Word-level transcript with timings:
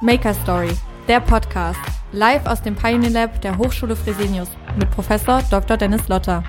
Maker 0.00 0.34
Story, 0.34 0.76
der 1.06 1.20
Podcast, 1.20 1.78
live 2.10 2.44
aus 2.46 2.60
dem 2.60 2.74
Pioneer 2.74 3.10
Lab 3.10 3.40
der 3.42 3.56
Hochschule 3.56 3.94
Fresenius 3.94 4.48
mit 4.76 4.90
Professor 4.90 5.40
Dr. 5.50 5.76
Dennis 5.76 6.08
Lotter. 6.08 6.42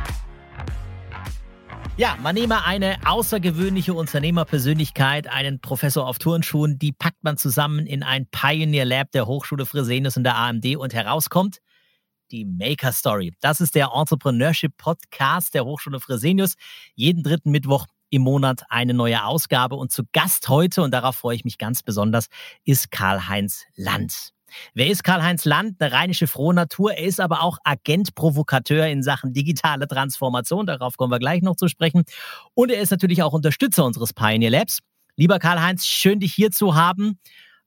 Ja, 1.96 2.18
man 2.24 2.34
nehme 2.34 2.66
eine 2.66 2.98
außergewöhnliche 3.06 3.94
Unternehmerpersönlichkeit, 3.94 5.28
einen 5.28 5.62
Professor 5.62 6.08
auf 6.08 6.18
Turnschuhen, 6.18 6.80
die 6.80 6.92
packt 6.92 7.24
man 7.24 7.38
zusammen 7.38 7.86
in 7.86 8.02
ein 8.02 8.28
Pioneer 8.32 8.84
Lab 8.84 9.12
der 9.12 9.28
Hochschule 9.28 9.68
Fresenius 9.68 10.18
und 10.18 10.24
der 10.24 10.36
AMD 10.36 10.76
und 10.78 10.96
herauskommt 10.96 11.60
die 12.32 12.46
Maker 12.46 12.92
Story. 12.92 13.34
Das 13.42 13.62
ist 13.62 13.76
der 13.76 13.92
Entrepreneurship 13.94 14.76
Podcast 14.78 15.54
der 15.54 15.66
Hochschule 15.66 16.00
Fresenius. 16.00 16.56
Jeden 16.96 17.22
dritten 17.22 17.52
Mittwoch 17.52 17.86
im 18.16 18.22
Monat 18.22 18.64
eine 18.70 18.94
neue 18.94 19.24
Ausgabe. 19.24 19.76
Und 19.76 19.92
zu 19.92 20.04
Gast 20.14 20.48
heute, 20.50 20.82
und 20.82 20.92
darauf 20.92 21.18
freue 21.18 21.36
ich 21.36 21.46
mich 21.46 21.58
ganz 21.58 21.84
besonders, 21.84 22.28
ist 22.64 22.92
Karl-Heinz 22.92 23.66
Land. 23.76 24.32
Wer 24.74 24.88
ist 24.88 25.04
Karl-Heinz 25.04 25.44
Land? 25.46 25.82
Eine 25.82 25.92
rheinische 25.92 26.28
Frohnatur. 26.28 26.94
Er 26.94 27.06
ist 27.06 27.20
aber 27.20 27.44
auch 27.44 27.58
Agent-Provokateur 27.64 28.88
in 28.88 29.04
Sachen 29.04 29.34
digitale 29.34 29.88
Transformation. 29.88 30.66
Darauf 30.66 30.96
kommen 30.98 31.12
wir 31.12 31.20
gleich 31.20 31.42
noch 31.42 31.56
zu 31.56 31.68
sprechen. 31.68 32.04
Und 32.54 32.72
er 32.72 32.82
ist 32.82 32.92
natürlich 32.92 33.22
auch 33.22 33.34
Unterstützer 33.34 33.84
unseres 33.86 34.14
Pioneer 34.14 34.50
Labs. 34.50 34.80
Lieber 35.18 35.40
Karl-Heinz, 35.40 35.86
schön 35.86 36.20
dich 36.20 36.34
hier 36.34 36.52
zu 36.52 36.76
haben 36.76 37.20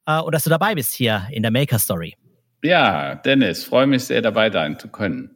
äh, 0.06 0.18
und 0.20 0.34
dass 0.34 0.44
du 0.44 0.50
dabei 0.50 0.74
bist 0.74 0.94
hier 0.94 1.26
in 1.30 1.42
der 1.42 1.50
Maker 1.50 1.78
Story. 1.78 2.16
Ja, 2.62 3.14
Dennis, 3.14 3.64
freue 3.64 3.86
mich 3.86 4.04
sehr 4.04 4.20
dabei 4.20 4.50
sein 4.50 4.78
zu 4.78 4.88
können. 4.88 5.30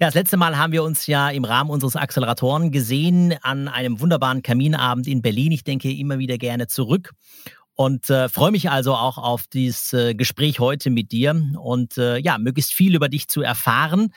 Ja, 0.00 0.08
das 0.08 0.14
letzte 0.14 0.36
Mal 0.36 0.58
haben 0.58 0.72
wir 0.72 0.82
uns 0.82 1.06
ja 1.06 1.30
im 1.30 1.44
Rahmen 1.44 1.70
unseres 1.70 1.96
Acceleratoren 1.96 2.72
gesehen 2.72 3.34
an 3.40 3.68
einem 3.68 4.00
wunderbaren 4.00 4.42
Kaminabend 4.42 5.06
in 5.06 5.22
Berlin. 5.22 5.52
Ich 5.52 5.64
denke 5.64 5.90
immer 5.90 6.18
wieder 6.18 6.36
gerne 6.36 6.66
zurück 6.66 7.12
und 7.74 8.10
äh, 8.10 8.28
freue 8.28 8.50
mich 8.50 8.70
also 8.70 8.94
auch 8.94 9.16
auf 9.16 9.46
dieses 9.46 9.94
äh, 9.94 10.14
Gespräch 10.14 10.60
heute 10.60 10.90
mit 10.90 11.10
dir 11.10 11.40
und 11.58 11.96
äh, 11.96 12.18
ja, 12.18 12.36
möglichst 12.36 12.74
viel 12.74 12.94
über 12.94 13.08
dich 13.08 13.28
zu 13.28 13.40
erfahren. 13.40 14.12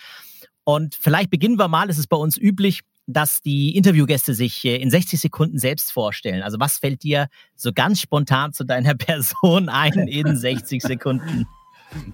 Und 0.65 0.95
vielleicht 0.95 1.29
beginnen 1.29 1.57
wir 1.57 1.69
mal, 1.69 1.89
es 1.89 1.97
ist 1.97 2.07
bei 2.07 2.17
uns 2.17 2.37
üblich, 2.37 2.81
dass 3.07 3.41
die 3.41 3.75
Interviewgäste 3.77 4.33
sich 4.33 4.65
äh, 4.65 4.75
in 4.75 4.89
60 4.89 5.21
Sekunden 5.21 5.57
selbst 5.57 5.93
vorstellen. 5.93 6.41
Also 6.41 6.59
was 6.59 6.79
fällt 6.79 7.03
dir 7.03 7.27
so 7.55 7.71
ganz 7.71 8.01
spontan 8.01 8.51
zu 8.51 8.65
deiner 8.65 8.95
Person 8.95 9.69
ein 9.69 9.93
in 10.07 10.35
60 10.35 10.81
Sekunden? 10.81 11.47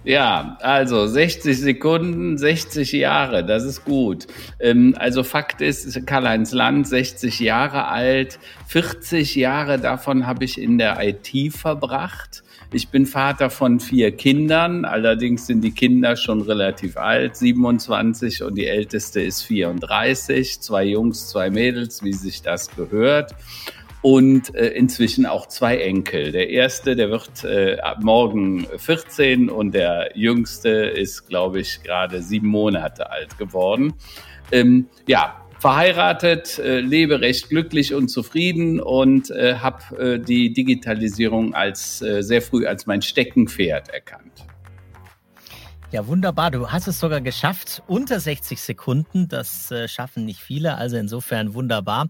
Ja, 0.03 0.57
also 0.61 1.05
60 1.05 1.59
Sekunden, 1.59 2.37
60 2.37 2.93
Jahre, 2.93 3.45
das 3.45 3.63
ist 3.63 3.85
gut. 3.85 4.25
Ähm, 4.59 4.95
also 4.97 5.23
Fakt 5.23 5.61
ist, 5.61 6.05
Karl-Heinz 6.07 6.51
Land, 6.51 6.87
60 6.87 7.39
Jahre 7.39 7.87
alt, 7.87 8.39
40 8.67 9.35
Jahre 9.35 9.79
davon 9.79 10.25
habe 10.25 10.45
ich 10.45 10.59
in 10.59 10.77
der 10.77 10.97
IT 11.01 11.53
verbracht. 11.53 12.43
Ich 12.73 12.89
bin 12.89 13.05
Vater 13.05 13.49
von 13.49 13.79
vier 13.79 14.11
Kindern, 14.11 14.83
allerdings 14.83 15.47
sind 15.47 15.61
die 15.61 15.71
Kinder 15.71 16.17
schon 16.17 16.41
relativ 16.41 16.97
alt, 16.97 17.37
27 17.37 18.43
und 18.43 18.55
die 18.55 18.67
älteste 18.67 19.21
ist 19.21 19.43
34, 19.43 20.59
zwei 20.59 20.83
Jungs, 20.83 21.29
zwei 21.29 21.49
Mädels, 21.49 22.03
wie 22.03 22.13
sich 22.13 22.41
das 22.41 22.75
gehört 22.75 23.35
und 24.01 24.55
äh, 24.55 24.67
inzwischen 24.69 25.25
auch 25.25 25.47
zwei 25.47 25.77
Enkel. 25.77 26.31
Der 26.31 26.49
erste, 26.49 26.95
der 26.95 27.09
wird 27.09 27.43
äh, 27.43 27.77
ab 27.79 27.99
morgen 28.01 28.67
14 28.77 29.49
und 29.49 29.73
der 29.73 30.11
jüngste 30.15 30.69
ist, 30.69 31.27
glaube 31.27 31.59
ich, 31.59 31.81
gerade 31.83 32.21
sieben 32.21 32.47
Monate 32.47 33.09
alt 33.09 33.37
geworden. 33.37 33.93
Ähm, 34.51 34.87
ja, 35.07 35.41
verheiratet, 35.59 36.59
äh, 36.59 36.79
lebe 36.79 37.21
recht 37.21 37.49
glücklich 37.49 37.93
und 37.93 38.09
zufrieden 38.09 38.79
und 38.79 39.31
äh, 39.31 39.55
habe 39.55 39.97
äh, 39.97 40.19
die 40.19 40.53
Digitalisierung 40.53 41.53
als 41.53 42.01
äh, 42.01 42.21
sehr 42.21 42.41
früh 42.41 42.65
als 42.65 42.85
mein 42.85 43.01
Steckenpferd 43.01 43.89
erkannt. 43.89 44.46
Ja, 45.89 46.05
wunderbar. 46.05 46.51
Du 46.51 46.69
hast 46.69 46.87
es 46.87 46.99
sogar 46.99 47.21
geschafft. 47.21 47.81
Unter 47.87 48.19
60 48.19 48.61
Sekunden. 48.61 49.29
Das 49.29 49.71
äh, 49.71 49.87
schaffen 49.87 50.25
nicht 50.25 50.41
viele. 50.41 50.75
Also 50.75 50.97
insofern 50.97 51.53
wunderbar. 51.53 52.09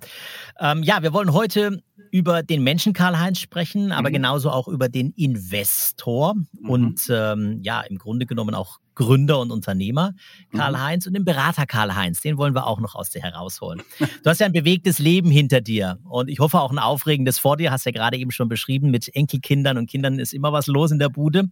Ähm, 0.59 0.81
ja, 0.81 1.03
wir 1.03 1.13
wollen 1.13 1.31
heute 1.31 1.83
über 2.09 2.41
den 2.41 2.63
Menschen 2.63 2.93
Karl-Heinz 2.93 3.39
sprechen, 3.39 3.91
aber 3.91 4.09
mhm. 4.09 4.13
genauso 4.13 4.49
auch 4.49 4.67
über 4.67 4.89
den 4.89 5.11
Investor 5.11 6.33
mhm. 6.33 6.69
und 6.69 7.07
ähm, 7.11 7.59
ja, 7.61 7.81
im 7.81 7.99
Grunde 7.99 8.25
genommen 8.25 8.55
auch 8.55 8.79
Gründer 8.97 9.39
und 9.39 9.51
Unternehmer 9.51 10.15
Karl-Heinz 10.55 11.05
mhm. 11.05 11.09
und 11.09 11.13
den 11.13 11.25
Berater 11.25 11.67
Karl-Heinz. 11.67 12.21
Den 12.21 12.37
wollen 12.37 12.55
wir 12.55 12.65
auch 12.65 12.79
noch 12.79 12.95
aus 12.95 13.11
dir 13.11 13.21
herausholen. 13.21 13.83
Du 13.99 14.29
hast 14.29 14.39
ja 14.39 14.47
ein 14.47 14.53
bewegtes 14.53 14.97
Leben 14.97 15.29
hinter 15.29 15.61
dir 15.61 15.99
und 16.09 16.29
ich 16.29 16.39
hoffe 16.39 16.59
auch 16.59 16.71
ein 16.71 16.79
aufregendes 16.79 17.37
vor 17.37 17.57
dir. 17.57 17.71
Hast 17.71 17.85
ja 17.85 17.91
gerade 17.91 18.17
eben 18.17 18.31
schon 18.31 18.49
beschrieben, 18.49 18.89
mit 18.89 19.13
Enkelkindern 19.15 19.77
und 19.77 19.87
Kindern 19.87 20.17
ist 20.17 20.33
immer 20.33 20.51
was 20.51 20.65
los 20.65 20.91
in 20.91 20.97
der 20.97 21.09
Bude. 21.09 21.49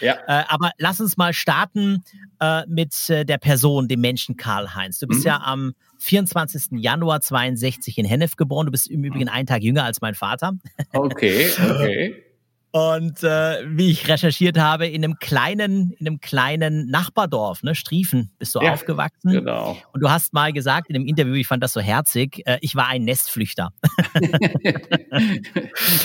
Ja. 0.00 0.14
Äh, 0.26 0.44
aber 0.48 0.70
lass 0.78 1.00
uns 1.00 1.18
mal 1.18 1.34
starten 1.34 2.02
äh, 2.40 2.62
mit 2.66 3.10
äh, 3.10 3.26
der 3.26 3.38
Person, 3.38 3.88
dem 3.88 4.00
Menschen 4.00 4.38
Karl-Heinz. 4.38 4.98
Du 4.98 5.06
bist 5.06 5.20
mhm. 5.20 5.26
ja 5.26 5.40
am 5.42 5.74
24. 5.98 6.80
Januar 6.80 7.20
62 7.20 7.98
in 7.98 8.06
Hennef 8.06 8.36
geboren. 8.36 8.66
Du 8.66 8.72
bist 8.72 8.88
im 8.88 9.04
Übrigen 9.04 9.28
einen 9.28 9.46
Tag 9.46 9.62
jünger 9.62 9.84
als 9.84 10.00
mein 10.00 10.14
Vater. 10.14 10.52
Okay, 10.92 11.50
okay. 11.58 12.22
Und 12.72 13.22
äh, 13.22 13.64
wie 13.66 13.90
ich 13.90 14.06
recherchiert 14.08 14.58
habe, 14.58 14.86
in 14.86 15.02
einem 15.02 15.18
kleinen, 15.18 15.92
in 15.92 16.06
einem 16.06 16.20
kleinen 16.20 16.90
Nachbardorf, 16.90 17.62
ne, 17.62 17.74
Striefen, 17.74 18.30
bist 18.38 18.54
du 18.54 18.60
ja, 18.60 18.72
aufgewachsen. 18.72 19.32
Genau. 19.32 19.78
Und 19.92 20.02
du 20.02 20.10
hast 20.10 20.34
mal 20.34 20.52
gesagt 20.52 20.90
in 20.90 20.96
einem 20.96 21.06
Interview, 21.06 21.34
ich 21.34 21.46
fand 21.46 21.62
das 21.62 21.72
so 21.72 21.80
herzig, 21.80 22.42
äh, 22.44 22.58
ich 22.60 22.76
war 22.76 22.88
ein 22.88 23.04
Nestflüchter. 23.04 23.70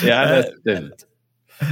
ja, 0.02 0.26
das 0.26 0.46
äh, 0.46 0.52
stimmt. 0.60 1.06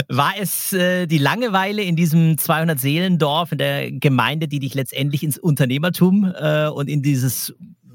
War 0.09 0.34
es 0.39 0.73
äh, 0.73 1.06
die 1.06 1.19
Langeweile 1.19 1.83
in 1.83 1.97
diesem 1.97 2.37
200-Seelendorf, 2.37 3.53
in 3.53 3.59
der 3.59 3.91
Gemeinde, 3.91 4.49
die 4.49 4.59
dich 4.59 4.75
letztendlich 4.75 5.23
ins 5.23 5.39
Unternehmertum 5.39 6.33
äh, 6.39 6.69
und 6.69 6.89
in 6.89 7.03
dieses 7.03 7.55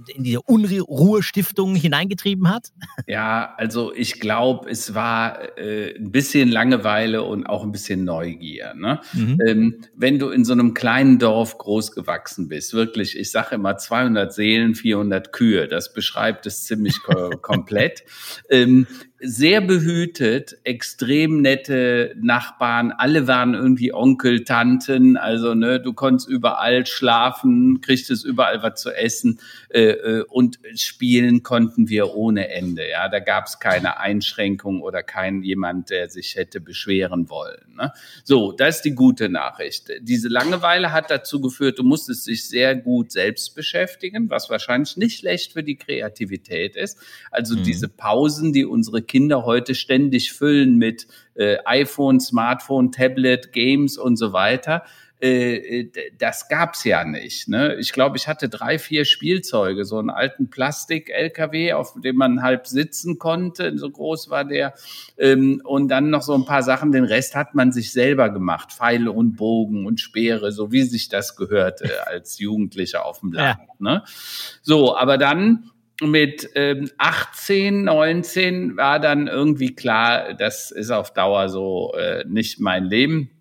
in 0.10 0.24
diese 0.24 0.42
Unruhestiftung 0.42 1.76
hineingetrieben 1.76 2.50
hat? 2.50 2.70
Ja, 3.08 3.54
also 3.58 3.94
ich 3.94 4.20
glaube, 4.20 4.70
es 4.70 4.94
war 4.94 5.58
äh, 5.58 5.96
ein 5.96 6.12
bisschen 6.12 6.50
Langeweile 6.50 7.24
und 7.24 7.46
auch 7.46 7.64
ein 7.64 7.72
bisschen 7.72 8.04
Neugier. 8.04 8.74
Ne? 8.74 9.02
Mhm. 9.14 9.40
Ähm, 9.48 9.82
wenn 9.96 10.20
du 10.20 10.30
in 10.30 10.46
so 10.46 10.54
einem 10.54 10.74
kleinen 10.74 11.20
Dorf 11.20 11.58
groß 11.58 11.92
gewachsen 11.92 12.48
bist, 12.48 12.74
wirklich, 12.74 13.18
ich 13.18 13.32
sage 13.32 13.56
immer 13.56 13.78
200 13.78 14.34
Seelen, 14.34 14.76
400 14.76 15.32
Kühe, 15.32 15.68
das 15.68 15.94
beschreibt 15.94 16.46
es 16.46 16.64
ziemlich 16.64 17.00
komplett. 17.42 18.04
Ähm, 18.50 18.88
sehr 19.26 19.62
behütet, 19.62 20.58
extrem 20.64 21.42
nette 21.42 22.16
Nachbarn, 22.20 22.92
alle 22.92 23.28
waren 23.28 23.54
irgendwie 23.54 23.94
Onkel, 23.94 24.44
Tanten, 24.44 25.18
also 25.18 25.54
ne, 25.54 25.80
du 25.80 25.94
konntest 25.94 26.30
überall 26.30 26.86
schlafen, 26.86 27.82
kriegtest 27.82 28.26
überall 28.26 28.62
was 28.62 28.82
zu 28.82 28.92
essen 28.92 29.40
äh, 29.70 29.82
äh, 29.82 30.24
und 30.30 30.60
spielen 30.76 31.44
konnten 31.44 31.90
wir 31.90 32.14
ohne 32.14 32.50
Ende. 32.50 32.88
Ja, 32.90 33.10
da 33.10 33.20
gab 33.20 33.48
es 33.48 33.60
keine 33.60 34.00
Einschränkung 34.00 34.82
oder 34.82 35.04
kein 35.04 35.42
jemand, 35.42 35.90
der 35.90 36.10
sich 36.10 36.36
hätte 36.36 36.62
beschweren 36.62 37.30
wollen. 37.30 37.76
Ne? 37.76 37.92
So, 38.24 38.52
das 38.52 38.78
ist 38.78 38.86
die 38.86 38.96
gute 38.96 39.30
Nachricht. 39.30 39.90
Diese 40.02 40.30
Langeweile 40.30 40.92
hat 40.92 41.10
dazu 41.10 41.42
geführt, 41.42 41.80
du 41.80 41.84
musstest 41.84 42.28
dich 42.28 42.48
sehr 42.48 42.76
gut 42.76 43.12
selbst 43.12 43.56
beschäftigen, 43.56 44.30
was 44.30 44.50
wahrscheinlich 44.50 44.98
nicht 44.98 45.20
schlecht 45.20 45.54
für 45.54 45.64
die 45.64 45.76
Kreativität 45.76 46.76
ist. 46.76 47.00
Also 47.32 47.56
mhm. 47.56 47.64
diese 47.64 47.88
Pausen, 47.88 48.54
die 48.54 48.66
unsere 48.66 49.02
Kinder 49.02 49.15
heute 49.46 49.76
ständig 49.76 50.34
füllen 50.34 50.78
mit 50.78 51.08
äh, 51.36 51.58
iPhone, 51.66 52.20
Smartphone, 52.20 52.92
Tablet, 52.92 53.52
Games 53.52 53.98
und 53.98 54.18
so 54.18 54.34
weiter. 54.34 54.84
Äh, 55.22 55.82
äh 55.82 55.92
das 56.18 56.50
gab's 56.50 56.84
ja 56.84 57.04
nicht. 57.06 57.48
Ne? 57.48 57.76
Ich 57.76 57.94
glaube, 57.94 58.18
ich 58.18 58.28
hatte 58.28 58.50
drei, 58.50 58.80
vier 58.80 59.06
Spielzeuge, 59.06 59.86
so 59.86 59.98
einen 59.98 60.10
alten 60.10 60.50
Plastik-LKW, 60.50 61.74
auf 61.74 61.96
dem 62.02 62.18
man 62.18 62.42
halb 62.42 62.68
sitzen 62.68 63.18
konnte, 63.18 63.78
so 63.78 63.90
groß 63.90 64.30
war 64.30 64.46
der. 64.46 64.74
Ähm, 65.18 65.62
und 65.64 65.88
dann 65.90 66.10
noch 66.10 66.22
so 66.22 66.34
ein 66.34 66.46
paar 66.46 66.64
Sachen, 66.64 66.92
den 66.92 67.06
Rest 67.06 67.36
hat 67.36 67.56
man 67.56 67.72
sich 67.72 67.92
selber 67.92 68.30
gemacht. 68.30 68.72
Pfeile 68.72 69.12
und 69.12 69.36
Bogen 69.36 69.86
und 69.86 70.00
Speere, 70.00 70.52
so 70.52 70.72
wie 70.72 70.84
sich 70.84 71.10
das 71.10 71.36
gehörte 71.36 72.08
als 72.08 72.40
Jugendlicher 72.40 73.06
auf 73.06 73.20
dem 73.20 73.32
Land. 73.32 73.60
Ja. 73.60 73.76
Ne? 73.80 74.04
So, 74.62 74.96
aber 74.96 75.18
dann 75.18 75.72
mit 76.02 76.50
ähm, 76.56 76.90
18, 76.98 77.84
19 77.84 78.78
war 78.78 79.00
dann 79.00 79.28
irgendwie 79.28 79.76
klar, 79.76 80.34
das 80.34 80.72
ist 80.72 80.92
auf 80.92 81.14
Dauer 81.14 81.50
so 81.50 81.94
äh, 81.98 82.26
nicht 82.28 82.60
mein 82.60 82.86
Leben. 82.86 83.32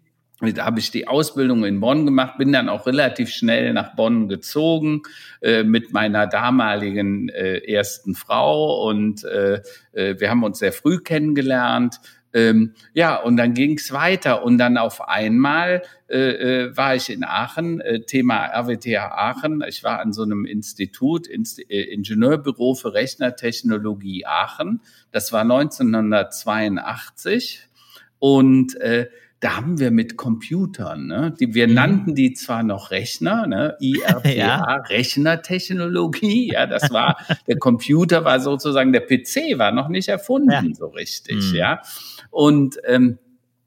Da 0.40 0.64
habe 0.66 0.80
ich 0.80 0.90
die 0.90 1.08
Ausbildung 1.08 1.64
in 1.64 1.80
Bonn 1.80 2.04
gemacht, 2.04 2.38
bin 2.38 2.52
dann 2.52 2.68
auch 2.68 2.86
relativ 2.86 3.30
schnell 3.30 3.72
nach 3.72 3.94
Bonn 3.94 4.28
gezogen 4.28 5.02
äh, 5.40 5.62
mit 5.62 5.92
meiner 5.92 6.26
damaligen 6.26 7.28
äh, 7.28 7.58
ersten 7.58 8.14
Frau 8.14 8.86
und 8.88 9.24
äh, 9.24 9.62
äh 9.92 10.18
wir 10.18 10.30
haben 10.30 10.44
uns 10.44 10.58
sehr 10.58 10.72
früh 10.72 10.98
kennengelernt. 10.98 12.00
Ähm, 12.34 12.74
ja, 12.92 13.16
und 13.16 13.36
dann 13.36 13.54
ging 13.54 13.78
es 13.78 13.92
weiter 13.92 14.44
und 14.44 14.58
dann 14.58 14.76
auf 14.76 15.08
einmal 15.08 15.82
äh, 16.08 16.64
äh, 16.64 16.76
war 16.76 16.96
ich 16.96 17.08
in 17.08 17.22
Aachen, 17.24 17.80
äh, 17.80 18.00
Thema 18.00 18.46
RWTH 18.46 19.12
Aachen. 19.12 19.62
Ich 19.68 19.84
war 19.84 20.00
an 20.00 20.12
so 20.12 20.24
einem 20.24 20.44
Institut, 20.44 21.28
Inst 21.28 21.60
äh, 21.70 21.82
Ingenieurbüro 21.82 22.74
für 22.74 22.92
Rechnertechnologie 22.92 24.26
Aachen. 24.26 24.80
Das 25.12 25.32
war 25.32 25.42
1982 25.42 27.68
und 28.18 28.74
äh, 28.80 29.08
da 29.44 29.56
haben 29.56 29.78
wir 29.78 29.90
mit 29.90 30.16
Computern, 30.16 31.06
ne? 31.06 31.34
die, 31.38 31.52
wir 31.52 31.68
mhm. 31.68 31.74
nannten 31.74 32.14
die 32.14 32.32
zwar 32.32 32.62
noch 32.62 32.90
Rechner, 32.90 33.46
ne? 33.46 33.76
IRPA, 33.80 34.30
ja. 34.30 34.76
Rechnertechnologie, 34.88 36.50
ja, 36.54 36.66
das 36.66 36.90
war, 36.90 37.18
der 37.46 37.58
Computer 37.58 38.24
war 38.24 38.40
sozusagen, 38.40 38.94
der 38.94 39.02
PC 39.02 39.58
war 39.58 39.70
noch 39.70 39.88
nicht 39.88 40.08
erfunden 40.08 40.50
ja. 40.50 40.62
so 40.72 40.86
richtig, 40.86 41.52
mhm. 41.52 41.56
ja. 41.56 41.82
Und 42.30 42.78
ähm, 42.86 43.18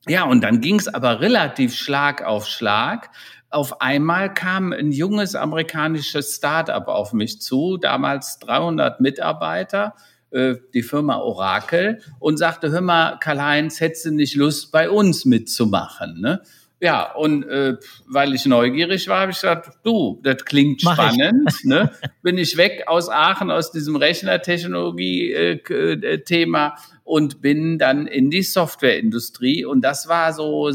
ja, 0.08 0.24
und 0.24 0.44
dann 0.44 0.62
ging 0.62 0.80
es 0.80 0.88
aber 0.88 1.22
relativ 1.22 1.76
Schlag 1.76 2.24
auf 2.24 2.48
Schlag. 2.48 3.12
Auf 3.52 3.80
einmal 3.80 4.34
kam 4.34 4.74
ein 4.74 4.92
junges 4.92 5.36
amerikanisches 5.36 6.38
Startup 6.38 6.88
auf 6.88 7.14
mich 7.14 7.40
zu, 7.40 7.78
damals 7.78 8.40
300 8.40 9.00
Mitarbeiter, 9.00 9.94
die 10.32 10.84
Firma 10.84 11.18
Oracle, 11.18 12.00
und 12.20 12.38
sagte, 12.38 12.72
hör 12.72 12.82
mal, 12.82 13.18
Karl-Heinz, 13.18 13.80
hättest 13.80 14.06
du 14.06 14.12
nicht 14.12 14.36
Lust, 14.36 14.72
bei 14.72 14.90
uns 14.90 15.26
mitzumachen? 15.26 16.20
Ne? 16.20 16.42
Ja, 16.80 17.12
und 17.14 17.44
äh, 17.44 17.78
weil 18.06 18.36
ich 18.36 18.46
neugierig 18.46 19.08
war, 19.08 19.22
habe 19.22 19.32
ich 19.32 19.38
gesagt, 19.38 19.80
du, 19.84 20.22
das 20.24 20.46
klingt 20.46 20.84
Mach 20.84 20.94
spannend. 20.94 21.52
Ne? 21.64 21.92
Bin 22.22 22.38
ich 22.38 22.56
weg 22.56 22.84
aus 22.86 23.10
Aachen, 23.10 23.50
aus 23.50 23.72
diesem 23.72 23.96
Rechnertechnologie-Thema 23.96 26.68
äh, 26.68 26.72
und 27.04 27.42
bin 27.42 27.80
dann 27.80 28.06
in 28.06 28.30
die 28.30 28.44
Softwareindustrie. 28.44 29.66
Und 29.66 29.82
das 29.82 30.08
war 30.08 30.34
so 30.34 30.72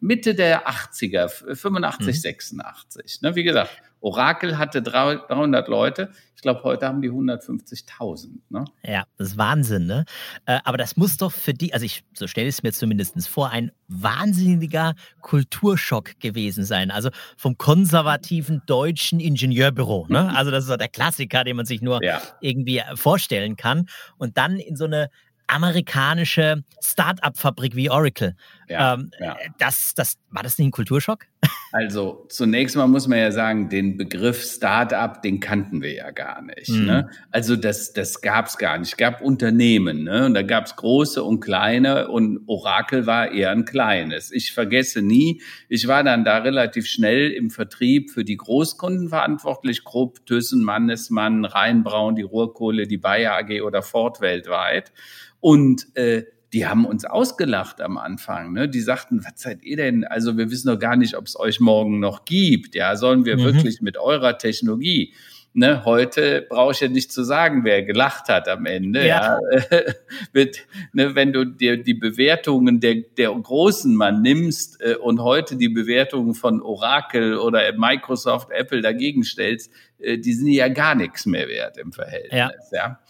Mitte 0.00 0.34
der 0.34 0.68
80er, 0.68 1.28
85, 1.54 2.06
mhm. 2.06 2.12
86. 2.12 3.22
Ne? 3.22 3.36
Wie 3.36 3.44
gesagt, 3.44 3.70
Oracle 4.00 4.58
hatte 4.58 4.82
300 4.82 5.68
Leute. 5.68 6.10
Ich 6.36 6.42
glaube, 6.42 6.62
heute 6.62 6.86
haben 6.86 7.02
die 7.02 7.10
150.000. 7.10 8.28
Ne? 8.48 8.64
Ja, 8.84 9.04
das 9.16 9.30
ist 9.30 9.38
Wahnsinn. 9.38 9.86
Ne? 9.86 10.04
Äh, 10.46 10.60
aber 10.64 10.78
das 10.78 10.96
muss 10.96 11.16
doch 11.16 11.32
für 11.32 11.52
die, 11.52 11.74
also 11.74 11.84
ich, 11.84 12.04
so 12.14 12.28
stelle 12.28 12.48
ich 12.48 12.54
es 12.54 12.62
mir 12.62 12.72
zumindest 12.72 13.28
vor, 13.28 13.50
ein 13.50 13.72
wahnsinniger 13.88 14.94
Kulturschock 15.20 16.20
gewesen 16.20 16.64
sein. 16.64 16.90
Also 16.90 17.10
vom 17.36 17.58
konservativen 17.58 18.62
deutschen 18.66 19.20
Ingenieurbüro. 19.20 20.06
Ne? 20.08 20.32
Also 20.38 20.52
das 20.52 20.68
ist 20.68 20.80
der 20.80 20.88
Klassiker, 20.88 21.42
den 21.42 21.56
man 21.56 21.66
sich 21.66 21.82
nur 21.82 22.02
ja. 22.04 22.22
irgendwie 22.40 22.80
vorstellen 22.94 23.56
kann. 23.56 23.88
Und 24.18 24.38
dann 24.38 24.58
in 24.58 24.76
so 24.76 24.84
eine 24.84 25.10
amerikanische 25.48 26.62
Start-up-Fabrik 26.80 27.74
wie 27.74 27.90
Oracle. 27.90 28.36
Ja, 28.68 28.94
ähm, 28.94 29.10
ja. 29.18 29.36
Das, 29.58 29.94
das, 29.94 30.18
war 30.30 30.42
das 30.42 30.58
nicht 30.58 30.68
ein 30.68 30.70
Kulturschock? 30.70 31.26
Also 31.80 32.26
zunächst 32.28 32.74
mal 32.74 32.88
muss 32.88 33.06
man 33.06 33.18
ja 33.18 33.30
sagen, 33.30 33.68
den 33.68 33.96
Begriff 33.96 34.42
Start-up, 34.42 35.22
den 35.22 35.38
kannten 35.38 35.80
wir 35.80 35.94
ja 35.94 36.10
gar 36.10 36.42
nicht. 36.42 36.70
Mhm. 36.70 36.86
Ne? 36.86 37.10
Also 37.30 37.54
das, 37.54 37.92
das 37.92 38.20
gab 38.20 38.46
es 38.46 38.58
gar 38.58 38.76
nicht. 38.78 38.90
Es 38.90 38.96
gab 38.96 39.20
Unternehmen 39.20 40.02
ne? 40.02 40.26
und 40.26 40.34
da 40.34 40.42
gab 40.42 40.66
es 40.66 40.74
große 40.74 41.22
und 41.22 41.38
kleine 41.38 42.08
und 42.08 42.40
Oracle 42.48 43.06
war 43.06 43.30
eher 43.30 43.52
ein 43.52 43.64
kleines. 43.64 44.32
Ich 44.32 44.52
vergesse 44.52 45.02
nie, 45.02 45.40
ich 45.68 45.86
war 45.86 46.02
dann 46.02 46.24
da 46.24 46.38
relativ 46.38 46.88
schnell 46.88 47.30
im 47.30 47.48
Vertrieb 47.48 48.10
für 48.10 48.24
die 48.24 48.36
Großkunden 48.36 49.08
verantwortlich, 49.08 49.84
Krupp, 49.84 50.26
Thyssen, 50.26 50.64
Mannesmann, 50.64 51.44
Rheinbraun, 51.44 52.16
die 52.16 52.22
Ruhrkohle, 52.22 52.88
die 52.88 52.98
Bayer 52.98 53.36
AG 53.36 53.62
oder 53.62 53.82
Ford 53.82 54.20
weltweit. 54.20 54.90
Und 55.38 55.96
äh, 55.96 56.24
die 56.52 56.66
haben 56.66 56.86
uns 56.86 57.04
ausgelacht 57.04 57.80
am 57.80 57.98
Anfang. 57.98 58.52
Ne? 58.52 58.68
Die 58.68 58.80
sagten, 58.80 59.24
was 59.24 59.32
seid 59.36 59.62
ihr 59.62 59.76
denn? 59.76 60.04
Also 60.04 60.38
wir 60.38 60.50
wissen 60.50 60.68
doch 60.68 60.78
gar 60.78 60.96
nicht, 60.96 61.16
ob 61.16 61.26
es 61.26 61.38
euch 61.38 61.60
morgen 61.60 62.00
noch 62.00 62.24
gibt. 62.24 62.74
Ja, 62.74 62.96
sollen 62.96 63.24
wir 63.24 63.36
mhm. 63.36 63.44
wirklich 63.44 63.82
mit 63.82 63.98
eurer 63.98 64.38
Technologie? 64.38 65.14
Ne, 65.54 65.84
heute 65.84 66.46
brauche 66.48 66.72
ich 66.72 66.80
ja 66.80 66.88
nicht 66.88 67.10
zu 67.10 67.24
sagen, 67.24 67.64
wer 67.64 67.82
gelacht 67.82 68.28
hat 68.28 68.48
am 68.48 68.64
Ende. 68.66 69.06
Ja. 69.06 69.40
ja. 69.70 69.80
mit, 70.32 70.66
ne, 70.92 71.14
wenn 71.14 71.32
du 71.32 71.44
dir 71.44 71.82
die 71.82 71.94
Bewertungen 71.94 72.80
der, 72.80 72.96
der 73.16 73.30
Großen 73.30 73.92
mal 73.94 74.12
nimmst 74.12 74.80
äh, 74.80 74.94
und 74.94 75.20
heute 75.20 75.56
die 75.56 75.68
Bewertungen 75.68 76.34
von 76.34 76.62
Oracle 76.62 77.38
oder 77.38 77.72
Microsoft, 77.72 78.50
Apple 78.50 78.82
dagegen 78.82 79.24
stellst, 79.24 79.72
äh, 79.98 80.18
die 80.18 80.32
sind 80.32 80.48
ja 80.48 80.68
gar 80.68 80.94
nichts 80.94 81.26
mehr 81.26 81.48
wert 81.48 81.76
im 81.78 81.92
Verhältnis. 81.92 82.38
Ja. 82.38 82.50
ja. 82.72 83.00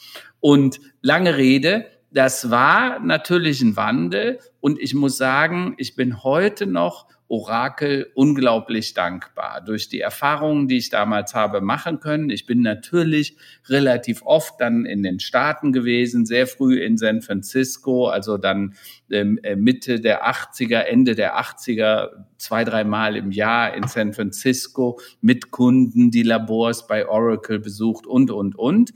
Und 0.40 0.80
lange 1.02 1.36
Rede, 1.36 1.86
das 2.10 2.50
war 2.50 3.00
natürlich 3.00 3.60
ein 3.60 3.76
Wandel 3.76 4.38
und 4.60 4.80
ich 4.80 4.94
muss 4.94 5.18
sagen, 5.18 5.74
ich 5.76 5.94
bin 5.94 6.22
heute 6.22 6.66
noch 6.66 7.06
Orakel 7.28 8.10
unglaublich 8.14 8.94
dankbar 8.94 9.60
durch 9.60 9.90
die 9.90 10.00
Erfahrungen, 10.00 10.66
die 10.66 10.78
ich 10.78 10.88
damals 10.88 11.34
habe 11.34 11.60
machen 11.60 12.00
können. 12.00 12.30
Ich 12.30 12.46
bin 12.46 12.62
natürlich 12.62 13.36
relativ 13.68 14.22
oft 14.24 14.58
dann 14.60 14.86
in 14.86 15.02
den 15.02 15.20
Staaten 15.20 15.72
gewesen, 15.72 16.24
sehr 16.24 16.46
früh 16.46 16.80
in 16.80 16.96
San 16.96 17.20
Francisco, 17.20 18.08
also 18.08 18.38
dann 18.38 18.74
ähm, 19.10 19.38
äh, 19.42 19.56
Mitte 19.56 20.00
der 20.00 20.26
80er, 20.26 20.80
Ende 20.80 21.14
der 21.14 21.38
80er, 21.38 22.08
zwei, 22.38 22.64
dreimal 22.64 23.14
im 23.14 23.30
Jahr 23.30 23.74
in 23.74 23.86
San 23.86 24.14
Francisco 24.14 24.98
mit 25.20 25.50
Kunden, 25.50 26.10
die 26.10 26.22
Labors 26.22 26.86
bei 26.86 27.06
Oracle 27.06 27.58
besucht 27.58 28.06
und, 28.06 28.30
und, 28.30 28.56
und. 28.56 28.92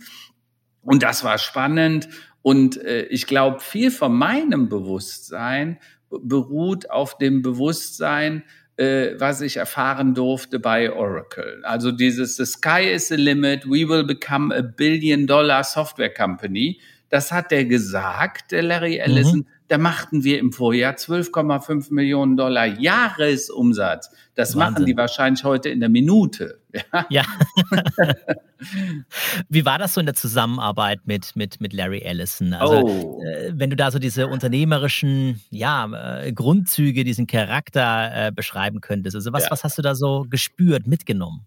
Und 0.81 1.03
das 1.03 1.23
war 1.23 1.39
spannend. 1.39 2.09
Und 2.43 2.77
äh, 2.83 3.05
ich 3.05 3.27
glaube, 3.27 3.61
viel 3.61 3.91
von 3.91 4.15
meinem 4.15 4.69
Bewusstsein 4.69 5.79
beruht 6.11 6.91
auf 6.91 7.17
dem 7.19 7.41
Bewusstsein, 7.41 8.43
äh, 8.77 9.13
was 9.19 9.41
ich 9.41 9.57
erfahren 9.57 10.15
durfte 10.15 10.59
bei 10.59 10.93
Oracle. 10.93 11.63
Also 11.65 11.93
dieses 11.93 12.37
The 12.37 12.45
sky 12.45 12.91
is 12.93 13.09
the 13.09 13.17
limit, 13.17 13.65
we 13.65 13.89
will 13.89 14.05
become 14.05 14.55
a 14.55 14.63
billion 14.63 15.27
dollar 15.27 15.63
software 15.65 16.13
company. 16.13 16.81
Das 17.09 17.31
hat 17.31 17.51
der 17.51 17.65
gesagt, 17.65 18.53
der 18.53 18.63
Larry 18.63 18.95
mhm. 18.95 19.01
Ellison. 19.01 19.39
Mhm. 19.41 19.47
Da 19.73 19.79
machten 19.79 20.23
wir 20.23 20.39
im 20.39 20.53
Vorjahr 20.53 20.93
12,5 20.93 21.95
Millionen 21.95 22.37
Dollar 22.37 22.67
Jahresumsatz. 22.67 24.11
Das 24.35 24.55
Wahnsinn. 24.55 24.59
machen 24.59 24.85
die 24.85 24.95
wahrscheinlich 24.99 25.45
heute 25.45 25.71
in 25.71 25.81
der 25.81 25.89
Minute. 25.89 26.61
Ja. 26.93 27.07
ja. 27.09 27.25
Wie 29.49 29.65
war 29.65 29.79
das 29.79 29.95
so 29.95 30.01
in 30.01 30.07
der 30.07 30.15
Zusammenarbeit 30.15 31.01
mit, 31.07 31.37
mit, 31.37 31.61
mit 31.63 31.73
Larry 31.73 32.01
Ellison? 32.01 32.53
Also, 32.53 32.87
oh. 32.87 33.23
äh, 33.25 33.53
wenn 33.55 33.71
du 33.71 33.77
da 33.77 33.91
so 33.91 33.99
diese 33.99 34.27
unternehmerischen 34.27 35.41
ja, 35.49 36.21
äh, 36.21 36.33
Grundzüge, 36.33 37.05
diesen 37.05 37.27
Charakter 37.27 38.27
äh, 38.29 38.31
beschreiben 38.31 38.83
könntest. 38.83 39.17
Also, 39.17 39.33
was, 39.33 39.45
ja. 39.45 39.51
was 39.51 39.65
hast 39.65 39.79
du 39.79 39.83
da 39.83 39.95
so 39.95 40.27
gespürt, 40.29 40.87
mitgenommen? 40.87 41.47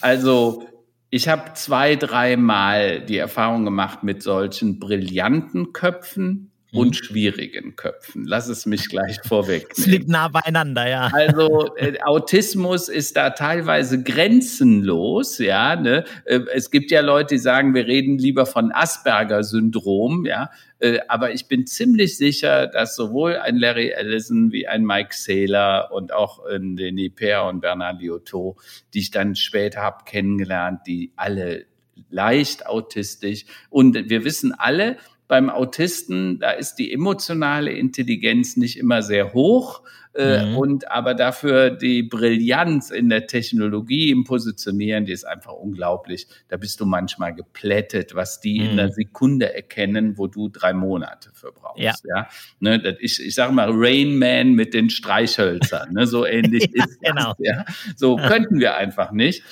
Also, 0.00 0.64
ich 1.10 1.28
habe 1.28 1.54
zwei, 1.54 1.96
dreimal 1.96 3.00
die 3.00 3.18
Erfahrung 3.18 3.64
gemacht 3.64 4.04
mit 4.04 4.22
solchen 4.22 4.78
brillanten 4.78 5.72
Köpfen, 5.72 6.52
und 6.74 6.88
mhm. 6.88 6.92
schwierigen 6.94 7.76
Köpfen. 7.76 8.24
Lass 8.26 8.48
es 8.48 8.66
mich 8.66 8.88
gleich 8.88 9.18
vorweg. 9.26 9.68
Es 9.76 9.86
liegt 9.86 10.08
nah 10.08 10.28
beieinander, 10.28 10.88
ja. 10.88 11.10
Also 11.12 11.74
äh, 11.76 12.00
Autismus 12.02 12.88
ist 12.88 13.16
da 13.16 13.30
teilweise 13.30 14.02
grenzenlos, 14.02 15.38
ja. 15.38 15.76
Ne? 15.76 16.04
Äh, 16.24 16.40
es 16.52 16.70
gibt 16.70 16.90
ja 16.90 17.00
Leute, 17.00 17.34
die 17.34 17.38
sagen, 17.38 17.74
wir 17.74 17.86
reden 17.86 18.18
lieber 18.18 18.44
von 18.46 18.72
Asperger-Syndrom, 18.72 20.26
ja. 20.26 20.50
Äh, 20.80 20.98
aber 21.08 21.32
ich 21.32 21.46
bin 21.46 21.66
ziemlich 21.66 22.18
sicher, 22.18 22.66
dass 22.66 22.96
sowohl 22.96 23.36
ein 23.36 23.56
Larry 23.56 23.90
Ellison 23.90 24.52
wie 24.52 24.66
ein 24.66 24.84
Mike 24.84 25.14
Saylor 25.14 25.90
und 25.92 26.12
auch 26.12 26.44
ein 26.44 26.76
Denis 26.76 27.12
Per 27.14 27.46
und 27.46 27.60
Bernard 27.60 28.00
Liotto, 28.00 28.56
die 28.92 28.98
ich 28.98 29.10
dann 29.10 29.36
später 29.36 29.80
habe 29.80 30.04
kennengelernt, 30.04 30.80
die 30.86 31.12
alle 31.16 31.66
leicht 32.10 32.66
autistisch 32.66 33.44
und 33.70 34.08
wir 34.08 34.24
wissen 34.24 34.52
alle, 34.52 34.96
beim 35.26 35.50
Autisten, 35.50 36.38
da 36.38 36.50
ist 36.50 36.76
die 36.76 36.92
emotionale 36.92 37.72
Intelligenz 37.72 38.56
nicht 38.56 38.78
immer 38.78 39.02
sehr 39.02 39.32
hoch. 39.32 39.82
Äh, 40.14 40.46
mhm. 40.46 40.56
Und 40.56 40.90
aber 40.92 41.14
dafür 41.14 41.70
die 41.70 42.04
Brillanz 42.04 42.90
in 42.90 43.08
der 43.08 43.26
Technologie, 43.26 44.10
im 44.10 44.22
Positionieren, 44.22 45.06
die 45.06 45.12
ist 45.12 45.24
einfach 45.24 45.52
unglaublich. 45.52 46.28
Da 46.48 46.56
bist 46.56 46.78
du 46.78 46.86
manchmal 46.86 47.34
geplättet, 47.34 48.14
was 48.14 48.40
die 48.40 48.60
mhm. 48.60 48.64
in 48.64 48.70
einer 48.78 48.92
Sekunde 48.92 49.52
erkennen, 49.52 50.16
wo 50.16 50.28
du 50.28 50.48
drei 50.48 50.72
Monate 50.72 51.30
für 51.32 51.50
brauchst. 51.50 51.80
Ja. 51.80 51.94
ja? 52.04 52.28
Ne, 52.60 52.78
das, 52.78 52.94
ich, 53.00 53.26
ich 53.26 53.34
sage 53.34 53.52
mal 53.52 53.70
Rain 53.72 54.16
Man 54.16 54.52
mit 54.52 54.72
den 54.72 54.88
Streichhölzern. 54.88 55.92
Ne, 55.92 56.06
so 56.06 56.24
ähnlich 56.24 56.70
ja, 56.74 56.84
ist 56.84 56.98
das. 57.02 57.10
Genau. 57.12 57.34
Ja? 57.38 57.64
So 57.96 58.14
könnten 58.14 58.60
wir 58.60 58.76
einfach 58.76 59.10
nicht. 59.10 59.42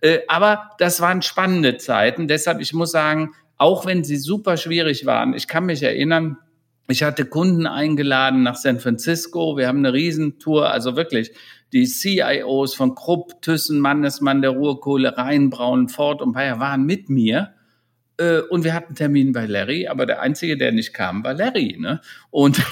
Äh, 0.00 0.20
aber 0.26 0.70
das 0.78 1.02
waren 1.02 1.20
spannende 1.20 1.76
Zeiten. 1.76 2.28
Deshalb, 2.28 2.60
ich 2.60 2.72
muss 2.72 2.92
sagen, 2.92 3.32
auch 3.58 3.86
wenn 3.86 4.04
sie 4.04 4.16
super 4.16 4.56
schwierig 4.56 5.04
waren. 5.04 5.34
Ich 5.34 5.48
kann 5.48 5.66
mich 5.66 5.82
erinnern, 5.82 6.38
ich 6.88 7.02
hatte 7.02 7.26
Kunden 7.26 7.66
eingeladen 7.66 8.42
nach 8.42 8.56
San 8.56 8.80
Francisco. 8.80 9.58
Wir 9.58 9.68
haben 9.68 9.78
eine 9.78 9.92
Riesentour, 9.92 10.70
also 10.70 10.96
wirklich 10.96 11.32
die 11.72 11.86
CIOs 11.86 12.74
von 12.74 12.94
Krupp, 12.94 13.42
Thyssen, 13.42 13.78
Mannesmann, 13.80 14.40
der 14.40 14.52
Ruhrkohle, 14.52 15.18
Rheinbraun, 15.18 15.88
Ford 15.88 16.22
und 16.22 16.32
Bayer 16.32 16.60
waren 16.60 16.86
mit 16.86 17.10
mir. 17.10 17.52
Äh, 18.16 18.40
und 18.40 18.64
wir 18.64 18.72
hatten 18.72 18.94
Termin 18.94 19.32
bei 19.32 19.44
Larry, 19.44 19.86
aber 19.86 20.06
der 20.06 20.22
Einzige, 20.22 20.56
der 20.56 20.72
nicht 20.72 20.94
kam, 20.94 21.24
war 21.24 21.34
Larry. 21.34 21.76
Ne? 21.78 22.00
Und 22.30 22.62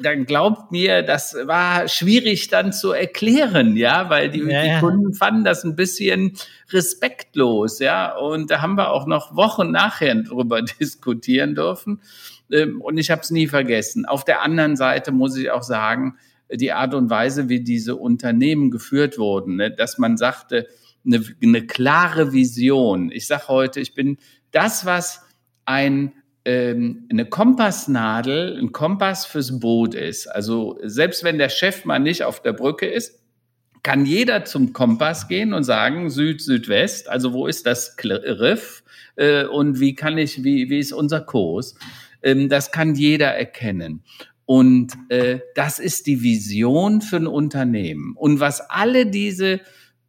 dann 0.00 0.24
glaubt 0.26 0.72
mir, 0.72 1.02
das 1.02 1.34
war 1.44 1.88
schwierig 1.88 2.48
dann 2.48 2.72
zu 2.72 2.92
erklären, 2.92 3.76
ja, 3.76 4.10
weil 4.10 4.30
die, 4.30 4.40
ja, 4.40 4.64
ja. 4.64 4.74
die, 4.74 4.80
Kunden 4.80 5.14
fanden 5.14 5.44
das 5.44 5.64
ein 5.64 5.76
bisschen 5.76 6.32
respektlos, 6.70 7.78
ja, 7.78 8.16
und 8.16 8.50
da 8.50 8.60
haben 8.60 8.76
wir 8.76 8.90
auch 8.90 9.06
noch 9.06 9.36
Wochen 9.36 9.70
nachher 9.70 10.14
drüber 10.14 10.62
diskutieren 10.80 11.54
dürfen. 11.54 12.00
Ähm, 12.50 12.80
und 12.80 12.98
ich 12.98 13.10
habe 13.10 13.22
es 13.22 13.30
nie 13.30 13.46
vergessen. 13.46 14.06
Auf 14.06 14.24
der 14.24 14.42
anderen 14.42 14.76
Seite 14.76 15.12
muss 15.12 15.36
ich 15.36 15.50
auch 15.50 15.62
sagen, 15.62 16.16
die 16.50 16.72
Art 16.72 16.94
und 16.94 17.10
Weise, 17.10 17.48
wie 17.48 17.60
diese 17.60 17.96
Unternehmen 17.96 18.70
geführt 18.70 19.18
wurden, 19.18 19.56
ne, 19.56 19.70
dass 19.70 19.98
man 19.98 20.16
sagte, 20.16 20.68
eine, 21.04 21.22
eine 21.42 21.66
klare 21.66 22.32
Vision. 22.32 23.10
Ich 23.10 23.26
sage 23.26 23.48
heute, 23.48 23.80
ich 23.80 23.94
bin 23.94 24.18
das, 24.50 24.86
was 24.86 25.22
ein 25.64 26.12
ähm, 26.44 27.06
eine 27.10 27.26
Kompassnadel, 27.26 28.58
ein 28.58 28.72
Kompass 28.72 29.26
fürs 29.26 29.58
Boot 29.60 29.94
ist. 29.94 30.26
Also 30.26 30.78
selbst 30.82 31.24
wenn 31.24 31.38
der 31.38 31.48
Chef 31.48 31.84
mal 31.84 31.98
nicht 31.98 32.24
auf 32.24 32.42
der 32.42 32.52
Brücke 32.52 32.86
ist, 32.86 33.20
kann 33.82 34.06
jeder 34.06 34.44
zum 34.44 34.72
Kompass 34.72 35.28
gehen 35.28 35.52
und 35.52 35.64
sagen 35.64 36.10
Süd, 36.10 36.40
Südwest. 36.40 37.08
Also 37.08 37.32
wo 37.32 37.46
ist 37.46 37.66
das 37.66 37.96
Riff 38.02 38.82
äh, 39.16 39.44
und 39.44 39.80
wie 39.80 39.94
kann 39.94 40.18
ich, 40.18 40.42
wie, 40.42 40.70
wie 40.70 40.78
ist 40.78 40.92
unser 40.92 41.20
Kurs? 41.20 41.74
Ähm, 42.22 42.48
das 42.48 42.72
kann 42.72 42.94
jeder 42.94 43.28
erkennen. 43.28 44.02
Und 44.46 44.92
äh, 45.08 45.40
das 45.54 45.78
ist 45.78 46.06
die 46.06 46.22
Vision 46.22 47.00
für 47.00 47.16
ein 47.16 47.26
Unternehmen. 47.26 48.14
Und 48.16 48.40
was 48.40 48.60
alle 48.60 49.06
diese 49.06 49.60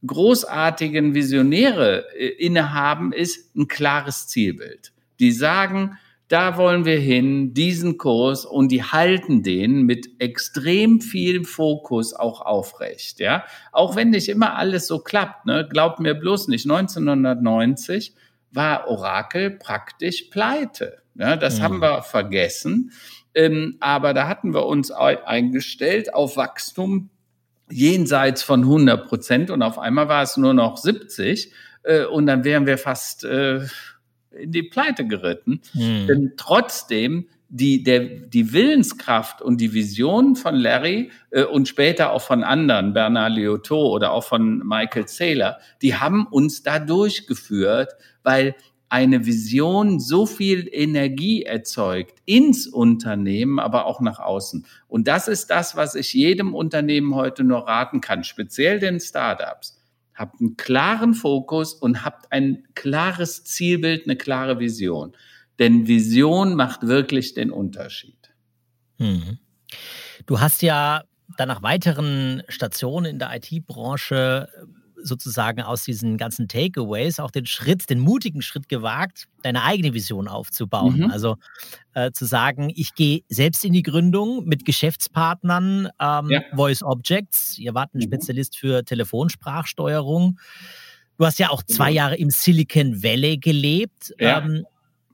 großartigen 0.05 1.13
Visionäre 1.13 2.05
äh, 2.17 2.27
innehaben, 2.27 3.13
ist 3.13 3.55
ein 3.55 3.67
klares 3.67 4.27
Zielbild. 4.27 4.91
Die 5.19 5.31
sagen, 5.31 5.97
da 6.27 6.57
wollen 6.57 6.85
wir 6.85 6.99
hin, 6.99 7.53
diesen 7.53 7.97
Kurs 7.97 8.45
und 8.45 8.71
die 8.71 8.83
halten 8.83 9.43
den 9.43 9.83
mit 9.83 10.09
extrem 10.19 10.99
viel 11.01 11.43
Fokus 11.43 12.13
auch 12.13 12.41
aufrecht, 12.41 13.19
ja. 13.19 13.45
Auch 13.71 13.95
wenn 13.95 14.09
nicht 14.09 14.29
immer 14.29 14.55
alles 14.55 14.87
so 14.87 14.99
klappt, 14.99 15.45
ne, 15.45 15.67
glaubt 15.69 15.99
mir 15.99 16.15
bloß 16.15 16.47
nicht, 16.47 16.65
1990 16.65 18.15
war 18.51 18.87
Orakel 18.87 19.51
praktisch 19.51 20.23
pleite. 20.31 20.99
Ja, 21.15 21.35
das 21.35 21.59
mhm. 21.59 21.63
haben 21.63 21.81
wir 21.81 22.01
vergessen. 22.01 22.91
Ähm, 23.35 23.77
aber 23.79 24.13
da 24.13 24.27
hatten 24.27 24.53
wir 24.53 24.65
uns 24.65 24.91
eingestellt 24.91 26.13
auf 26.13 26.37
Wachstum 26.37 27.09
jenseits 27.69 28.43
von 28.43 28.61
100 28.61 29.07
Prozent 29.07 29.51
und 29.51 29.61
auf 29.61 29.77
einmal 29.77 30.07
war 30.07 30.23
es 30.23 30.37
nur 30.37 30.53
noch 30.53 30.77
70 30.77 31.51
äh, 31.83 32.05
und 32.05 32.27
dann 32.27 32.43
wären 32.43 32.65
wir 32.65 32.77
fast 32.77 33.25
äh, 33.25 33.61
in 34.35 34.51
die 34.51 34.63
Pleite 34.63 35.05
geritten. 35.07 35.61
Mhm. 35.73 36.07
Denn 36.07 36.33
trotzdem 36.37 37.27
die, 37.49 37.83
der, 37.83 38.01
die 38.01 38.51
Willenskraft 38.53 39.41
und 39.41 39.61
die 39.61 39.73
Vision 39.73 40.35
von 40.35 40.55
Larry 40.55 41.11
äh, 41.31 41.43
und 41.43 41.67
später 41.67 42.11
auch 42.11 42.21
von 42.21 42.43
anderen, 42.43 42.93
Bernard 42.93 43.33
Liotto 43.33 43.89
oder 43.93 44.11
auch 44.11 44.23
von 44.23 44.59
Michael 44.65 45.07
Saylor, 45.07 45.57
die 45.81 45.95
haben 45.95 46.25
uns 46.27 46.63
da 46.63 46.79
durchgeführt, 46.79 47.93
weil 48.23 48.55
eine 48.89 49.25
Vision 49.25 49.99
so 49.99 50.25
viel 50.25 50.69
Energie 50.71 51.43
erzeugt 51.43 52.19
ins 52.25 52.67
Unternehmen, 52.67 53.59
aber 53.59 53.85
auch 53.85 53.99
nach 53.99 54.19
außen. 54.19 54.65
Und 54.87 55.07
das 55.07 55.27
ist 55.27 55.49
das, 55.49 55.75
was 55.75 55.95
ich 55.95 56.13
jedem 56.13 56.53
Unternehmen 56.53 57.15
heute 57.15 57.43
nur 57.43 57.67
raten 57.67 57.99
kann, 57.99 58.23
speziell 58.23 58.79
den 58.79 58.99
Startups. 58.99 59.74
Habt 60.15 60.39
einen 60.39 60.57
klaren 60.57 61.13
Fokus 61.13 61.73
und 61.73 62.03
habt 62.05 62.31
ein 62.31 62.67
klares 62.73 63.43
Zielbild, 63.43 64.05
eine 64.05 64.15
klare 64.15 64.59
Vision. 64.59 65.15
Denn 65.59 65.87
Vision 65.87 66.55
macht 66.55 66.83
wirklich 66.83 67.33
den 67.33 67.51
Unterschied. 67.51 68.33
Mhm. 68.97 69.39
Du 70.25 70.39
hast 70.39 70.61
ja 70.61 71.03
dann 71.37 71.47
nach 71.47 71.63
weiteren 71.63 72.43
Stationen 72.47 73.05
in 73.05 73.19
der 73.19 73.35
IT-Branche 73.35 74.49
sozusagen 75.01 75.61
aus 75.61 75.83
diesen 75.83 76.17
ganzen 76.17 76.47
Takeaways 76.47 77.19
auch 77.19 77.31
den 77.31 77.45
Schritt, 77.45 77.89
den 77.89 77.99
mutigen 77.99 78.41
Schritt 78.41 78.69
gewagt, 78.69 79.27
deine 79.43 79.63
eigene 79.63 79.93
Vision 79.93 80.27
aufzubauen. 80.27 80.97
Mhm. 80.97 81.11
Also 81.11 81.37
äh, 81.93 82.11
zu 82.11 82.25
sagen, 82.25 82.71
ich 82.73 82.95
gehe 82.95 83.21
selbst 83.29 83.63
in 83.65 83.73
die 83.73 83.83
Gründung 83.83 84.45
mit 84.45 84.65
Geschäftspartnern, 84.65 85.89
ähm, 85.99 86.29
ja. 86.29 86.41
Voice 86.55 86.83
Objects. 86.83 87.57
Ihr 87.57 87.73
wart 87.73 87.93
ein 87.93 87.99
mhm. 87.99 88.03
Spezialist 88.03 88.57
für 88.57 88.83
Telefonsprachsteuerung. 88.83 90.39
Du 91.17 91.25
hast 91.25 91.39
ja 91.39 91.49
auch 91.49 91.63
zwei 91.63 91.89
genau. 91.89 91.95
Jahre 91.97 92.15
im 92.17 92.29
Silicon 92.29 93.01
Valley 93.03 93.37
gelebt. 93.37 94.13
Ja. 94.19 94.39
Ähm, 94.39 94.65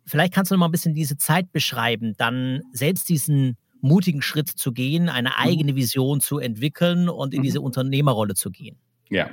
vielleicht 0.06 0.34
kannst 0.34 0.52
du 0.52 0.56
noch 0.56 0.60
mal 0.60 0.68
ein 0.68 0.72
bisschen 0.72 0.96
diese 0.96 1.18
Zeit 1.18 1.52
beschreiben, 1.52 2.14
dann 2.18 2.62
selbst 2.74 3.10
diesen 3.10 3.58
mutigen 3.82 4.22
Schritt 4.22 4.50
zu 4.50 4.72
gehen, 4.72 5.10
eine 5.10 5.30
mhm. 5.30 5.36
eigene 5.38 5.76
Vision 5.76 6.22
zu 6.22 6.40
entwickeln 6.40 7.10
und 7.10 7.34
in 7.34 7.40
mhm. 7.40 7.44
diese 7.44 7.62
Unternehmerrolle 7.62 8.36
zu 8.36 8.52
gehen. 8.52 8.78
Ja, 9.12 9.30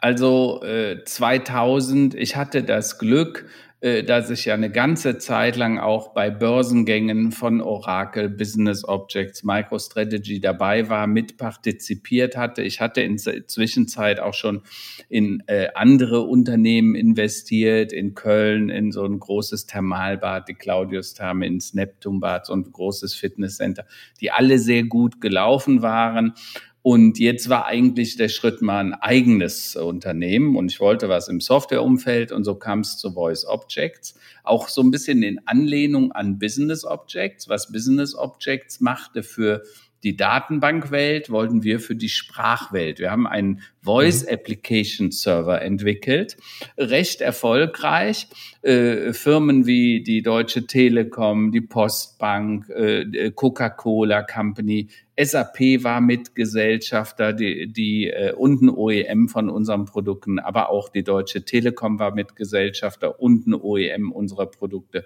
also 0.00 0.64
äh, 0.64 1.04
2000, 1.04 2.16
ich 2.16 2.34
hatte 2.34 2.64
das 2.64 2.98
Glück, 2.98 3.46
äh, 3.80 4.02
dass 4.02 4.30
ich 4.30 4.46
ja 4.46 4.54
eine 4.54 4.68
ganze 4.68 5.16
Zeit 5.18 5.54
lang 5.54 5.78
auch 5.78 6.12
bei 6.12 6.28
Börsengängen 6.28 7.30
von 7.30 7.60
Oracle, 7.60 8.28
Business 8.28 8.84
Objects, 8.84 9.44
MicroStrategy 9.44 10.40
dabei 10.40 10.88
war, 10.88 11.06
mitpartizipiert 11.06 12.36
hatte. 12.36 12.62
Ich 12.62 12.80
hatte 12.80 13.00
in 13.02 13.16
der 13.16 13.46
Zwischenzeit 13.46 14.18
auch 14.18 14.34
schon 14.34 14.62
in 15.08 15.44
äh, 15.46 15.68
andere 15.76 16.22
Unternehmen 16.22 16.96
investiert, 16.96 17.92
in 17.92 18.16
Köln, 18.16 18.70
in 18.70 18.90
so 18.90 19.04
ein 19.04 19.20
großes 19.20 19.66
Thermalbad, 19.66 20.48
die 20.48 20.54
Claudius-Therme, 20.54 21.46
ins 21.46 21.74
Neptunbad, 21.74 22.46
so 22.46 22.54
ein 22.54 22.64
großes 22.64 23.14
Fitnesscenter, 23.14 23.86
die 24.20 24.32
alle 24.32 24.58
sehr 24.58 24.82
gut 24.82 25.20
gelaufen 25.20 25.80
waren. 25.80 26.34
Und 26.82 27.20
jetzt 27.20 27.48
war 27.48 27.66
eigentlich 27.66 28.16
der 28.16 28.28
Schritt 28.28 28.60
mal 28.60 28.80
ein 28.80 28.94
eigenes 28.94 29.76
Unternehmen 29.76 30.56
und 30.56 30.72
ich 30.72 30.80
wollte 30.80 31.08
was 31.08 31.28
im 31.28 31.40
Softwareumfeld 31.40 32.32
und 32.32 32.42
so 32.42 32.56
kam 32.56 32.80
es 32.80 32.98
zu 32.98 33.12
Voice 33.12 33.44
Objects. 33.44 34.18
Auch 34.42 34.68
so 34.68 34.82
ein 34.82 34.90
bisschen 34.90 35.22
in 35.22 35.40
Anlehnung 35.46 36.10
an 36.10 36.40
Business 36.40 36.84
Objects, 36.84 37.48
was 37.48 37.70
Business 37.70 38.16
Objects 38.16 38.80
machte 38.80 39.22
für 39.22 39.62
die 40.02 40.16
Datenbankwelt 40.16 41.30
wollten 41.30 41.62
wir 41.62 41.78
für 41.78 41.94
die 41.94 42.08
Sprachwelt. 42.08 42.98
Wir 42.98 43.12
haben 43.12 43.26
einen 43.26 43.62
Voice 43.82 44.24
mhm. 44.24 44.34
Application 44.34 45.10
Server 45.12 45.62
entwickelt, 45.62 46.36
recht 46.76 47.20
erfolgreich. 47.20 48.26
Äh, 48.62 49.12
Firmen 49.12 49.66
wie 49.66 50.02
die 50.02 50.22
Deutsche 50.22 50.66
Telekom, 50.66 51.52
die 51.52 51.60
Postbank, 51.60 52.68
äh, 52.70 53.30
Coca-Cola 53.30 54.22
Company, 54.22 54.88
SAP 55.20 55.84
war 55.84 56.00
Mitgesellschafter, 56.00 57.34
die, 57.34 57.70
die 57.70 58.08
äh, 58.08 58.32
und 58.32 58.62
ein 58.62 58.70
OEM 58.70 59.28
von 59.28 59.50
unseren 59.50 59.84
Produkten, 59.84 60.38
aber 60.38 60.70
auch 60.70 60.88
die 60.88 61.04
Deutsche 61.04 61.44
Telekom 61.44 61.98
war 61.98 62.14
Mitgesellschafter 62.14 63.20
und 63.20 63.46
ein 63.46 63.54
OEM 63.54 64.10
unserer 64.10 64.46
Produkte. 64.46 65.04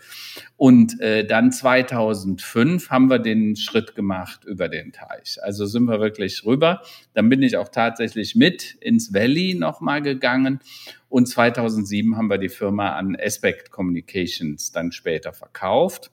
Und 0.56 1.00
äh, 1.00 1.26
dann 1.26 1.50
2005 1.50 2.90
haben 2.90 3.10
wir 3.10 3.18
den 3.18 3.56
Schritt 3.56 3.96
gemacht 3.96 4.44
über 4.44 4.68
den 4.68 4.92
Teich. 4.92 5.38
Also 5.42 5.66
sind 5.66 5.86
wir 5.86 6.00
wirklich 6.00 6.44
rüber. 6.44 6.82
Dann 7.14 7.28
bin 7.28 7.42
ich 7.42 7.56
auch 7.56 7.68
tatsächlich 7.68 8.36
mit 8.36 8.76
ins 8.80 9.12
Valley 9.12 9.54
nochmal 9.54 10.02
gegangen. 10.02 10.60
Und 11.08 11.26
2007 11.26 12.16
haben 12.16 12.30
wir 12.30 12.38
die 12.38 12.48
Firma 12.48 12.90
an 12.96 13.16
Aspect 13.20 13.70
Communications 13.70 14.70
dann 14.70 14.92
später 14.92 15.32
verkauft 15.32 16.12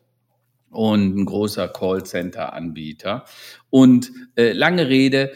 und 0.74 1.16
ein 1.16 1.26
großer 1.26 1.68
Callcenter-Anbieter. 1.68 3.26
Und 3.70 4.12
äh, 4.36 4.52
lange 4.52 4.90
Rede, 4.90 5.32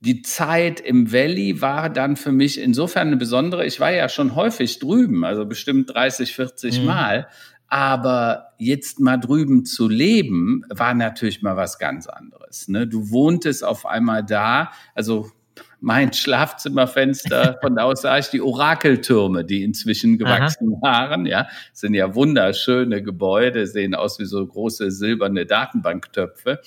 die 0.00 0.22
Zeit 0.22 0.80
im 0.80 1.12
Valley 1.12 1.60
war 1.60 1.88
dann 1.88 2.16
für 2.16 2.32
mich 2.32 2.60
insofern 2.60 3.08
eine 3.08 3.16
besondere. 3.16 3.64
Ich 3.64 3.80
war 3.80 3.92
ja 3.92 4.08
schon 4.08 4.34
häufig 4.34 4.78
drüben, 4.78 5.24
also 5.24 5.46
bestimmt 5.46 5.92
30, 5.94 6.34
40 6.34 6.80
mhm. 6.80 6.86
Mal. 6.86 7.28
Aber 7.68 8.52
jetzt 8.58 9.00
mal 9.00 9.16
drüben 9.16 9.64
zu 9.64 9.88
leben, 9.88 10.62
war 10.68 10.94
natürlich 10.94 11.42
mal 11.42 11.56
was 11.56 11.78
ganz 11.78 12.06
anderes. 12.06 12.68
Ne? 12.68 12.86
Du 12.86 13.10
wohntest 13.10 13.64
auf 13.64 13.86
einmal 13.86 14.24
da, 14.24 14.70
also 14.94 15.30
mein 15.80 16.12
Schlafzimmerfenster, 16.12 17.58
von 17.62 17.76
da 17.76 17.84
aus 17.84 18.02
sah 18.02 18.18
ich 18.18 18.28
die 18.28 18.40
Orakeltürme, 18.40 19.44
die 19.44 19.62
inzwischen 19.62 20.18
gewachsen 20.18 20.74
Aha. 20.82 21.10
waren. 21.10 21.26
Ja, 21.26 21.48
sind 21.72 21.94
ja 21.94 22.14
wunderschöne 22.14 23.02
Gebäude, 23.02 23.66
sehen 23.66 23.94
aus 23.94 24.18
wie 24.18 24.24
so 24.24 24.44
große 24.46 24.90
silberne 24.90 25.46
Datenbanktöpfe. 25.46 26.60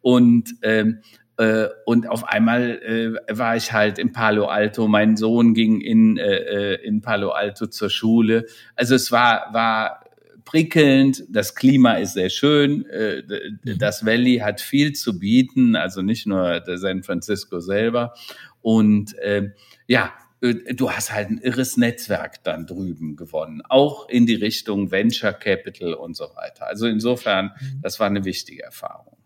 Und 0.00 0.54
ähm, 0.62 1.00
äh, 1.36 1.68
und 1.86 2.06
auf 2.06 2.28
einmal 2.28 2.82
äh, 2.82 3.38
war 3.38 3.56
ich 3.56 3.72
halt 3.72 3.98
in 3.98 4.12
Palo 4.12 4.46
Alto. 4.46 4.88
Mein 4.88 5.16
Sohn 5.16 5.54
ging 5.54 5.80
in, 5.80 6.18
äh, 6.18 6.74
äh 6.74 6.84
in 6.84 7.00
Palo 7.00 7.30
Alto 7.30 7.66
zur 7.66 7.88
Schule. 7.88 8.44
Also 8.76 8.94
es 8.94 9.10
war, 9.10 9.48
war 9.52 10.04
prickelnd, 10.50 11.24
das 11.28 11.54
Klima 11.54 11.94
ist 11.94 12.14
sehr 12.14 12.28
schön, 12.28 12.84
äh, 12.86 13.22
mhm. 13.62 13.78
das 13.78 14.04
Valley 14.04 14.38
hat 14.38 14.60
viel 14.60 14.94
zu 14.94 15.16
bieten, 15.16 15.76
also 15.76 16.02
nicht 16.02 16.26
nur 16.26 16.60
San 16.66 17.04
Francisco 17.04 17.60
selber. 17.60 18.14
Und 18.60 19.16
äh, 19.18 19.50
ja, 19.86 20.12
du 20.40 20.90
hast 20.90 21.12
halt 21.12 21.30
ein 21.30 21.38
irres 21.38 21.76
Netzwerk 21.76 22.42
dann 22.42 22.66
drüben 22.66 23.14
gewonnen, 23.14 23.62
auch 23.68 24.08
in 24.08 24.26
die 24.26 24.34
Richtung 24.34 24.90
Venture 24.90 25.34
Capital 25.34 25.94
und 25.94 26.16
so 26.16 26.24
weiter. 26.34 26.66
Also 26.66 26.88
insofern, 26.88 27.52
mhm. 27.60 27.80
das 27.82 28.00
war 28.00 28.08
eine 28.08 28.24
wichtige 28.24 28.64
Erfahrung. 28.64 29.19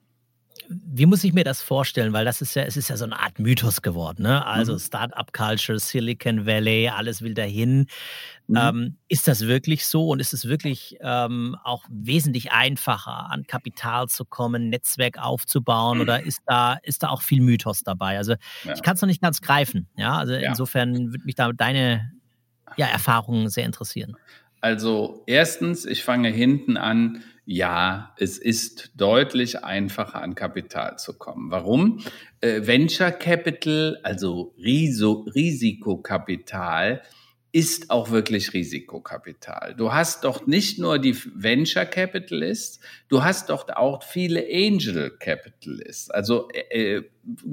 Wie 0.85 1.07
muss 1.07 1.25
ich 1.25 1.33
mir 1.33 1.45
das 1.45 1.63
vorstellen? 1.63 2.13
Weil 2.13 2.25
das 2.25 2.41
ist 2.41 2.55
ja, 2.55 2.63
es 2.63 2.77
ist 2.77 2.89
ja 2.89 2.97
so 2.97 3.05
eine 3.05 3.19
Art 3.19 3.39
Mythos 3.39 3.83
geworden, 3.83 4.23
ne? 4.23 4.45
Also 4.47 4.75
mhm. 4.75 4.79
Startup-Culture, 4.79 5.79
Silicon 5.79 6.47
Valley, 6.47 6.89
alles 6.89 7.23
will 7.23 7.35
dahin. 7.35 7.87
Mhm. 8.47 8.57
Ähm, 8.57 8.97
ist 9.09 9.29
das 9.29 9.47
wirklich 9.47 9.87
so 9.87 10.09
und 10.09 10.21
ist 10.21 10.35
es 10.35 10.47
wirklich 10.47 10.97
ähm, 11.01 11.57
auch 11.65 11.85
wesentlich 11.89 12.53
einfacher, 12.53 13.31
an 13.31 13.47
Kapital 13.47 14.09
zu 14.09 14.25
kommen, 14.25 14.69
Netzwerk 14.69 15.19
aufzubauen 15.19 15.99
mhm. 15.99 16.03
oder 16.03 16.23
ist 16.25 16.41
da, 16.47 16.75
ist 16.83 17.03
da 17.03 17.09
auch 17.09 17.23
viel 17.23 17.41
Mythos 17.41 17.83
dabei? 17.83 18.19
Also 18.19 18.35
ja. 18.65 18.75
ich 18.75 18.83
kann 18.83 18.97
es 18.97 19.03
noch 19.03 19.09
nicht 19.09 19.23
ganz 19.23 19.41
greifen. 19.41 19.89
Ja, 19.97 20.19
also 20.19 20.35
ja. 20.35 20.49
insofern 20.49 21.13
würde 21.13 21.25
mich 21.25 21.35
da 21.35 21.53
deine 21.53 22.13
ja, 22.77 22.87
Erfahrungen 22.87 23.49
sehr 23.49 23.65
interessieren. 23.65 24.17
Also 24.65 25.25
erstens, 25.27 25.85
ich 25.85 26.05
fange 26.05 26.31
hinten 26.31 26.79
an. 26.79 27.23
Ja, 27.45 28.15
es 28.17 28.39
ist 28.39 28.93
deutlich 28.97 29.63
einfacher 29.63 30.23
an 30.23 30.35
Kapital 30.35 30.99
zu 30.99 31.19
kommen. 31.19 31.51
Warum? 31.51 32.01
Äh, 32.41 32.67
Venture 32.67 33.11
Capital, 33.11 33.99
also 34.03 34.55
Riso 34.57 35.27
Risikokapital, 35.35 37.03
ist 37.53 37.91
auch 37.91 38.11
wirklich 38.11 38.55
Risikokapital. 38.55 39.75
Du 39.77 39.93
hast 39.93 40.25
doch 40.25 40.47
nicht 40.47 40.79
nur 40.79 40.99
die 40.99 41.15
Venture 41.35 41.85
Capitalists, 41.85 42.81
du 43.09 43.23
hast 43.23 43.51
doch 43.51 43.69
auch 43.69 44.03
viele 44.03 44.45
Angel 44.51 45.11
Capitalists, 45.21 46.11
also 46.11 46.49
äh, 46.51 46.97
äh 46.97 47.03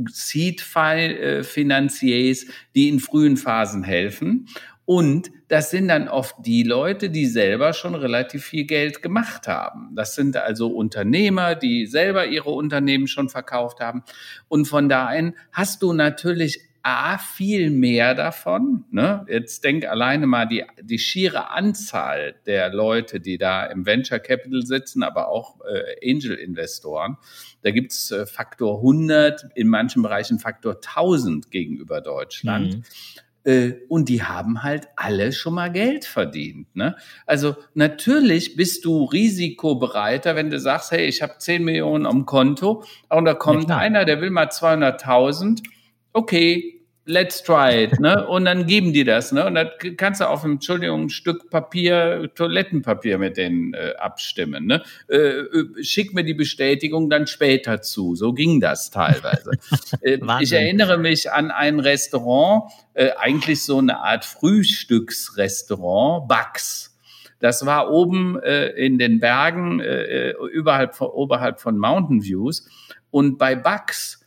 Seed 0.09 0.59
Financiers, 0.59 2.45
die 2.75 2.89
in 2.89 2.99
frühen 2.99 3.37
Phasen 3.37 3.83
helfen. 3.83 4.47
Und 4.91 5.31
das 5.47 5.71
sind 5.71 5.87
dann 5.87 6.09
oft 6.09 6.35
die 6.39 6.63
Leute, 6.63 7.09
die 7.09 7.25
selber 7.25 7.71
schon 7.71 7.95
relativ 7.95 8.43
viel 8.43 8.65
Geld 8.65 9.01
gemacht 9.01 9.47
haben. 9.47 9.95
Das 9.95 10.15
sind 10.15 10.35
also 10.35 10.67
Unternehmer, 10.67 11.55
die 11.55 11.85
selber 11.85 12.25
ihre 12.25 12.49
Unternehmen 12.49 13.07
schon 13.07 13.29
verkauft 13.29 13.79
haben. 13.79 14.03
Und 14.49 14.65
von 14.65 14.89
daher 14.89 15.31
hast 15.53 15.81
du 15.81 15.93
natürlich 15.93 16.59
A, 16.83 17.19
viel 17.19 17.69
mehr 17.69 18.15
davon. 18.15 18.83
Ne? 18.91 19.25
Jetzt 19.29 19.63
denk 19.63 19.85
alleine 19.85 20.27
mal 20.27 20.45
die, 20.45 20.65
die 20.81 20.99
schiere 20.99 21.51
Anzahl 21.51 22.35
der 22.45 22.73
Leute, 22.73 23.21
die 23.21 23.37
da 23.37 23.65
im 23.67 23.85
Venture 23.85 24.19
Capital 24.19 24.63
sitzen, 24.63 25.03
aber 25.03 25.29
auch 25.29 25.61
äh, 25.61 26.11
Angel-Investoren. 26.11 27.15
Da 27.61 27.71
gibt's 27.71 28.11
äh, 28.11 28.25
Faktor 28.25 28.79
100, 28.79 29.51
in 29.55 29.69
manchen 29.69 30.01
Bereichen 30.01 30.37
Faktor 30.39 30.81
1000 30.85 31.49
gegenüber 31.49 32.01
Deutschland. 32.01 32.75
Mhm. 32.75 32.83
Äh, 33.43 33.73
und 33.87 34.07
die 34.09 34.23
haben 34.23 34.61
halt 34.61 34.89
alle 34.95 35.31
schon 35.31 35.55
mal 35.55 35.71
Geld 35.71 36.05
verdient. 36.05 36.75
Ne? 36.75 36.95
Also 37.25 37.55
natürlich 37.73 38.55
bist 38.55 38.85
du 38.85 39.05
risikobereiter, 39.05 40.35
wenn 40.35 40.49
du 40.49 40.59
sagst, 40.59 40.91
hey, 40.91 41.05
ich 41.07 41.21
habe 41.21 41.33
10 41.39 41.63
Millionen 41.63 42.05
am 42.05 42.25
Konto 42.25 42.83
und 43.09 43.25
da 43.25 43.33
kommt 43.33 43.69
ja, 43.69 43.77
einer, 43.77 44.05
der 44.05 44.21
will 44.21 44.29
mal 44.29 44.47
200.000. 44.47 45.63
Okay, 46.13 46.80
let's 47.05 47.41
try 47.41 47.83
it, 47.83 47.99
ne? 47.99 48.27
Und 48.27 48.45
dann 48.45 48.67
geben 48.67 48.93
die 48.93 49.03
das, 49.03 49.31
ne? 49.31 49.45
Und 49.45 49.55
dann 49.55 49.69
kannst 49.97 50.21
du 50.21 50.25
auf 50.25 50.43
einem, 50.43 50.53
Entschuldigung, 50.53 51.03
ein 51.03 51.09
Stück 51.09 51.49
Papier, 51.49 52.29
Toilettenpapier 52.35 53.17
mit 53.17 53.37
denen 53.37 53.73
äh, 53.73 53.93
abstimmen, 53.97 54.67
ne? 54.67 54.83
Äh, 55.09 55.17
äh 55.17 55.83
schick 55.83 56.13
mir 56.13 56.23
die 56.23 56.33
Bestätigung 56.33 57.09
dann 57.09 57.27
später 57.27 57.81
zu. 57.81 58.15
So 58.15 58.33
ging 58.33 58.61
das 58.61 58.91
teilweise. 58.91 59.51
äh, 60.01 60.19
ich 60.39 60.51
erinnere 60.51 60.97
mich 60.97 61.31
an 61.31 61.51
ein 61.51 61.79
Restaurant, 61.79 62.71
äh, 62.93 63.11
eigentlich 63.17 63.63
so 63.63 63.79
eine 63.79 63.99
Art 63.99 64.25
Frühstücksrestaurant, 64.25 66.27
Bugs. 66.27 66.89
Das 67.39 67.65
war 67.65 67.89
oben 67.89 68.39
in 68.39 68.99
den 68.99 69.19
Bergen, 69.19 69.79
überhalb 69.79 70.93
von, 70.93 71.07
oberhalb 71.07 71.59
von 71.59 71.75
Mountain 71.75 72.23
Views. 72.23 72.69
Und 73.09 73.39
bei 73.39 73.55
Bugs 73.55 74.20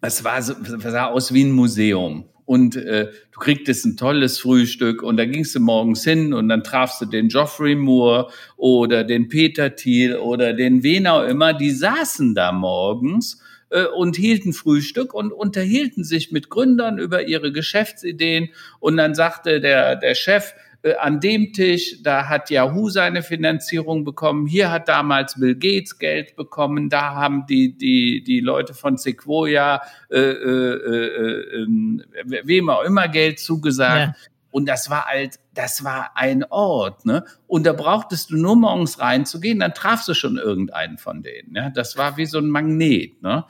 es 0.00 0.24
war 0.24 0.40
so, 0.42 0.54
sah 0.64 1.06
aus 1.06 1.32
wie 1.32 1.44
ein 1.44 1.52
Museum. 1.52 2.24
Und 2.44 2.76
äh, 2.76 3.08
du 3.32 3.40
kriegtest 3.40 3.84
ein 3.84 3.96
tolles 3.98 4.38
Frühstück 4.38 5.02
und 5.02 5.18
da 5.18 5.26
gingst 5.26 5.54
du 5.54 5.60
morgens 5.60 6.02
hin 6.02 6.32
und 6.32 6.48
dann 6.48 6.64
trafst 6.64 7.00
du 7.02 7.04
den 7.04 7.28
Geoffrey 7.28 7.74
Moore 7.74 8.30
oder 8.56 9.04
den 9.04 9.28
Peter 9.28 9.76
Thiel 9.76 10.16
oder 10.16 10.54
den 10.54 10.82
wen 10.82 11.06
auch 11.06 11.24
immer, 11.24 11.52
die 11.52 11.70
saßen 11.70 12.34
da 12.34 12.52
morgens 12.52 13.42
äh, 13.68 13.84
und 13.84 14.16
hielten 14.16 14.54
Frühstück 14.54 15.12
und 15.12 15.30
unterhielten 15.30 16.04
sich 16.04 16.32
mit 16.32 16.48
Gründern 16.48 16.98
über 16.98 17.26
ihre 17.26 17.52
Geschäftsideen. 17.52 18.48
Und 18.80 18.96
dann 18.96 19.14
sagte 19.14 19.60
der, 19.60 19.96
der 19.96 20.14
Chef, 20.14 20.54
an 21.00 21.20
dem 21.20 21.52
Tisch, 21.52 22.02
da 22.02 22.28
hat 22.28 22.50
Yahoo 22.50 22.88
seine 22.88 23.22
Finanzierung 23.22 24.04
bekommen, 24.04 24.46
hier 24.46 24.70
hat 24.70 24.88
damals 24.88 25.38
Bill 25.38 25.56
Gates 25.56 25.98
Geld 25.98 26.36
bekommen, 26.36 26.88
da 26.88 27.14
haben 27.14 27.46
die, 27.46 27.76
die, 27.76 28.22
die 28.22 28.40
Leute 28.40 28.74
von 28.74 28.96
Sequoia, 28.96 29.82
äh, 30.10 30.18
äh, 30.18 30.74
äh, 30.74 31.62
ähm, 31.62 32.02
wem 32.24 32.70
auch 32.70 32.82
immer 32.82 33.08
Geld 33.08 33.40
zugesagt. 33.40 34.16
Ja. 34.16 34.30
Und 34.50 34.66
das 34.66 34.88
war 34.88 35.04
halt, 35.04 35.38
das 35.52 35.84
war 35.84 36.12
ein 36.14 36.44
Ort, 36.44 37.04
ne? 37.04 37.24
Und 37.46 37.66
da 37.66 37.74
brauchtest 37.74 38.30
du 38.30 38.36
nur 38.36 38.56
morgens 38.56 38.98
reinzugehen, 38.98 39.58
dann 39.58 39.74
trafst 39.74 40.08
du 40.08 40.14
schon 40.14 40.38
irgendeinen 40.38 40.96
von 40.96 41.22
denen. 41.22 41.54
Ja? 41.54 41.70
Das 41.70 41.98
war 41.98 42.16
wie 42.16 42.24
so 42.24 42.38
ein 42.38 42.48
Magnet, 42.48 43.22
ne? 43.22 43.44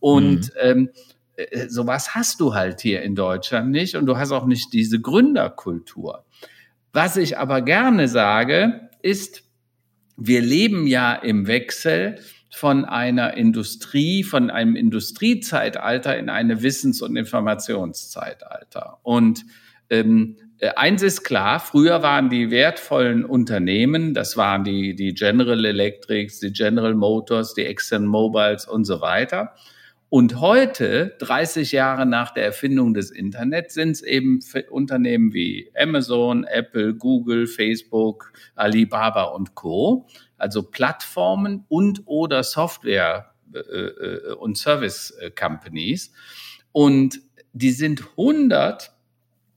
Und 0.00 0.46
mhm. 0.46 0.50
ähm, 0.60 0.90
äh, 1.36 1.68
sowas 1.68 2.14
hast 2.14 2.40
du 2.40 2.54
halt 2.54 2.80
hier 2.80 3.02
in 3.02 3.14
Deutschland 3.14 3.70
nicht 3.70 3.94
und 3.94 4.06
du 4.06 4.16
hast 4.16 4.32
auch 4.32 4.46
nicht 4.46 4.72
diese 4.72 5.00
Gründerkultur. 5.00 6.24
Was 6.92 7.16
ich 7.16 7.38
aber 7.38 7.62
gerne 7.62 8.08
sage, 8.08 8.88
ist, 9.02 9.42
wir 10.16 10.40
leben 10.40 10.86
ja 10.86 11.14
im 11.14 11.46
Wechsel 11.46 12.18
von 12.50 12.84
einer 12.84 13.34
Industrie, 13.34 14.24
von 14.24 14.50
einem 14.50 14.74
Industriezeitalter 14.74 16.16
in 16.16 16.28
eine 16.28 16.62
Wissens- 16.62 17.02
und 17.02 17.16
Informationszeitalter. 17.16 18.98
Und 19.02 19.44
ähm, 19.90 20.36
äh, 20.58 20.70
eins 20.74 21.02
ist 21.02 21.22
klar, 21.22 21.60
früher 21.60 22.02
waren 22.02 22.30
die 22.30 22.50
wertvollen 22.50 23.24
Unternehmen, 23.24 24.12
das 24.14 24.36
waren 24.36 24.64
die, 24.64 24.94
die 24.94 25.14
General 25.14 25.64
Electrics, 25.64 26.40
die 26.40 26.52
General 26.52 26.94
Motors, 26.94 27.54
die 27.54 27.64
Exxon 27.64 28.06
Mobiles 28.06 28.66
und 28.66 28.84
so 28.84 29.00
weiter. 29.00 29.54
Und 30.10 30.40
heute, 30.40 31.16
30 31.18 31.72
Jahre 31.72 32.06
nach 32.06 32.32
der 32.32 32.44
Erfindung 32.44 32.94
des 32.94 33.10
Internets, 33.10 33.74
sind 33.74 33.90
es 33.90 34.02
eben 34.02 34.40
Unternehmen 34.70 35.34
wie 35.34 35.70
Amazon, 35.78 36.44
Apple, 36.44 36.94
Google, 36.94 37.46
Facebook, 37.46 38.32
Alibaba 38.54 39.24
und 39.24 39.54
Co. 39.54 40.06
Also 40.38 40.62
Plattformen 40.62 41.66
und 41.68 42.02
oder 42.06 42.42
Software 42.42 43.34
äh, 43.52 43.58
äh 43.58 44.32
und 44.34 44.56
Service 44.56 45.10
äh, 45.20 45.30
Companies. 45.30 46.12
Und 46.72 47.20
die 47.52 47.72
sind 47.72 48.02
100, 48.12 48.92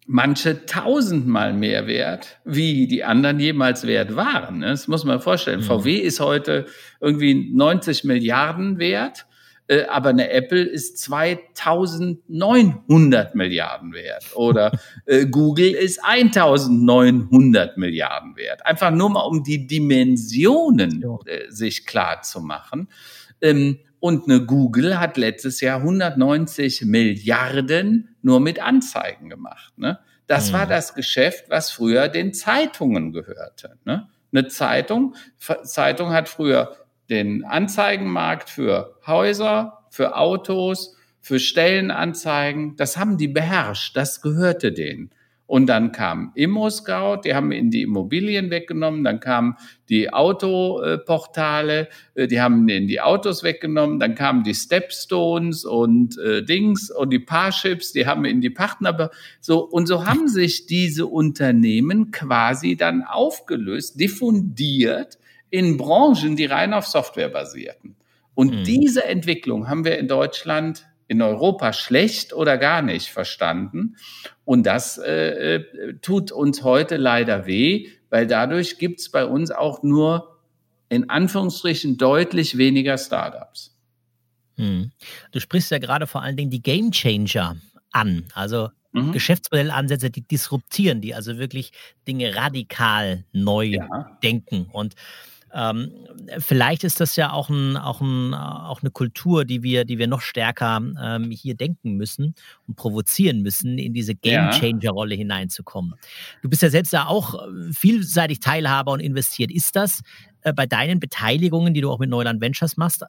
manche 0.05 0.65
tausendmal 0.65 1.53
mehr 1.53 1.87
wert, 1.87 2.41
wie 2.43 2.87
die 2.87 3.05
anderen 3.05 3.39
jemals 3.39 3.87
wert 3.87 4.17
waren. 4.17 4.61
Das 4.61 4.89
muss 4.89 5.05
man 5.05 5.21
vorstellen. 5.21 5.61
Mhm. 5.61 5.65
VW 5.65 5.95
ist 5.95 6.19
heute 6.19 6.65
irgendwie 6.99 7.53
90 7.53 8.03
Milliarden 8.03 8.79
wert 8.79 9.27
äh, 9.71 9.85
aber 9.85 10.09
eine 10.09 10.29
Apple 10.31 10.63
ist 10.63 10.97
2900 10.97 13.35
Milliarden 13.35 13.93
wert 13.93 14.25
oder 14.35 14.77
äh, 15.05 15.25
Google 15.25 15.71
ist 15.71 16.03
1900 16.03 17.77
Milliarden 17.77 18.35
wert. 18.35 18.65
Einfach 18.65 18.91
nur 18.91 19.11
mal, 19.11 19.21
um 19.21 19.45
die 19.45 19.67
Dimensionen 19.67 21.05
äh, 21.25 21.49
sich 21.49 21.85
klar 21.85 22.21
zu 22.21 22.41
machen. 22.41 22.89
Ähm, 23.39 23.79
und 24.01 24.27
eine 24.27 24.45
Google 24.45 24.99
hat 24.99 25.15
letztes 25.15 25.61
Jahr 25.61 25.77
190 25.77 26.81
Milliarden 26.81 28.13
nur 28.21 28.41
mit 28.41 28.61
Anzeigen 28.61 29.29
gemacht. 29.29 29.71
Ne? 29.77 29.99
Das 30.27 30.49
mhm. 30.49 30.53
war 30.53 30.67
das 30.67 30.95
Geschäft, 30.95 31.45
was 31.47 31.71
früher 31.71 32.09
den 32.09 32.33
Zeitungen 32.33 33.13
gehörte. 33.13 33.77
Ne? 33.85 34.09
Eine 34.33 34.49
Zeitung, 34.49 35.15
Zeitung 35.63 36.11
hat 36.11 36.27
früher 36.27 36.75
den 37.11 37.43
Anzeigenmarkt 37.43 38.49
für 38.49 38.97
Häuser, 39.05 39.85
für 39.89 40.17
Autos, 40.17 40.95
für 41.19 41.39
Stellenanzeigen. 41.39 42.75
Das 42.77 42.97
haben 42.97 43.17
die 43.17 43.27
beherrscht. 43.27 43.95
Das 43.95 44.21
gehörte 44.21 44.71
denen. 44.71 45.11
Und 45.51 45.65
dann 45.65 45.91
kam 45.91 46.31
ImmoScout, 46.35 47.23
die 47.25 47.35
haben 47.35 47.51
in 47.51 47.71
die 47.71 47.81
Immobilien 47.81 48.51
weggenommen. 48.51 49.03
Dann 49.03 49.19
kamen 49.19 49.57
die 49.89 50.13
Autoportale, 50.13 51.89
äh, 52.15 52.27
die 52.27 52.39
haben 52.39 52.69
in 52.69 52.87
die 52.87 53.01
Autos 53.01 53.43
weggenommen. 53.43 53.99
Dann 53.99 54.15
kamen 54.15 54.43
die 54.43 54.55
Stepstones 54.55 55.65
und 55.65 56.17
äh, 56.19 56.41
Dings 56.41 56.89
und 56.89 57.09
die 57.09 57.19
Parships, 57.19 57.91
die 57.91 58.07
haben 58.07 58.23
in 58.23 58.39
die 58.39 58.49
Partner. 58.49 59.11
So, 59.41 59.59
und 59.59 59.87
so 59.87 60.05
haben 60.05 60.29
sich 60.29 60.67
diese 60.67 61.05
Unternehmen 61.05 62.11
quasi 62.11 62.77
dann 62.77 63.03
aufgelöst, 63.03 63.99
diffundiert 63.99 65.17
in 65.51 65.77
Branchen, 65.77 66.35
die 66.35 66.45
rein 66.45 66.73
auf 66.73 66.87
Software 66.87 67.29
basierten. 67.29 67.95
Und 68.33 68.55
mhm. 68.55 68.63
diese 68.63 69.05
Entwicklung 69.05 69.69
haben 69.69 69.85
wir 69.85 69.99
in 69.99 70.07
Deutschland, 70.07 70.87
in 71.07 71.21
Europa 71.21 71.73
schlecht 71.73 72.33
oder 72.33 72.57
gar 72.57 72.81
nicht 72.81 73.09
verstanden. 73.09 73.97
Und 74.45 74.65
das 74.65 74.97
äh, 74.97 75.55
äh 75.55 75.93
tut 76.01 76.31
uns 76.31 76.63
heute 76.63 76.97
leider 76.97 77.45
weh, 77.45 77.89
weil 78.09 78.25
dadurch 78.25 78.79
gibt 78.79 79.01
es 79.01 79.11
bei 79.11 79.25
uns 79.25 79.51
auch 79.51 79.83
nur 79.83 80.39
in 80.89 81.09
Anführungsstrichen 81.09 81.97
deutlich 81.97 82.57
weniger 82.57 82.97
Startups. 82.97 83.77
Hm. 84.57 84.91
Du 85.31 85.39
sprichst 85.39 85.71
ja 85.71 85.79
gerade 85.79 86.07
vor 86.07 86.21
allen 86.21 86.37
Dingen 86.37 86.49
die 86.49 86.61
Game 86.61 86.91
Changer 86.91 87.57
an, 87.91 88.25
also 88.33 88.69
mhm. 88.91 89.11
Geschäftsmodellansätze, 89.11 90.09
die 90.09 90.21
disruptieren, 90.21 91.01
die 91.01 91.15
also 91.15 91.37
wirklich 91.37 91.71
Dinge 92.07 92.35
radikal 92.35 93.25
neu 93.31 93.65
ja. 93.65 94.17
denken. 94.23 94.67
Und 94.71 94.95
ähm, 95.53 95.91
vielleicht 96.39 96.83
ist 96.83 96.99
das 96.99 97.15
ja 97.15 97.31
auch, 97.31 97.49
ein, 97.49 97.77
auch, 97.77 98.01
ein, 98.01 98.33
auch 98.33 98.81
eine 98.81 98.91
Kultur, 98.91 99.45
die 99.45 99.63
wir, 99.63 99.85
die 99.85 99.97
wir 99.97 100.07
noch 100.07 100.21
stärker 100.21 100.81
ähm, 101.01 101.31
hier 101.31 101.55
denken 101.55 101.95
müssen 101.95 102.35
und 102.67 102.75
provozieren 102.75 103.41
müssen, 103.41 103.77
in 103.77 103.93
diese 103.93 104.15
Game 104.15 104.51
Changer-Rolle 104.51 105.15
hineinzukommen. 105.15 105.95
Du 106.41 106.49
bist 106.49 106.61
ja 106.61 106.69
selbst 106.69 106.93
ja 106.93 107.07
auch 107.07 107.35
äh, 107.35 107.73
vielseitig 107.73 108.39
Teilhaber 108.39 108.91
und 108.91 108.99
investiert. 108.99 109.51
Ist 109.51 109.75
das 109.75 110.01
äh, 110.41 110.53
bei 110.53 110.65
deinen 110.65 110.99
Beteiligungen, 110.99 111.73
die 111.73 111.81
du 111.81 111.91
auch 111.91 111.99
mit 111.99 112.09
Neuland 112.09 112.41
Ventures 112.41 112.77
machst, 112.77 113.03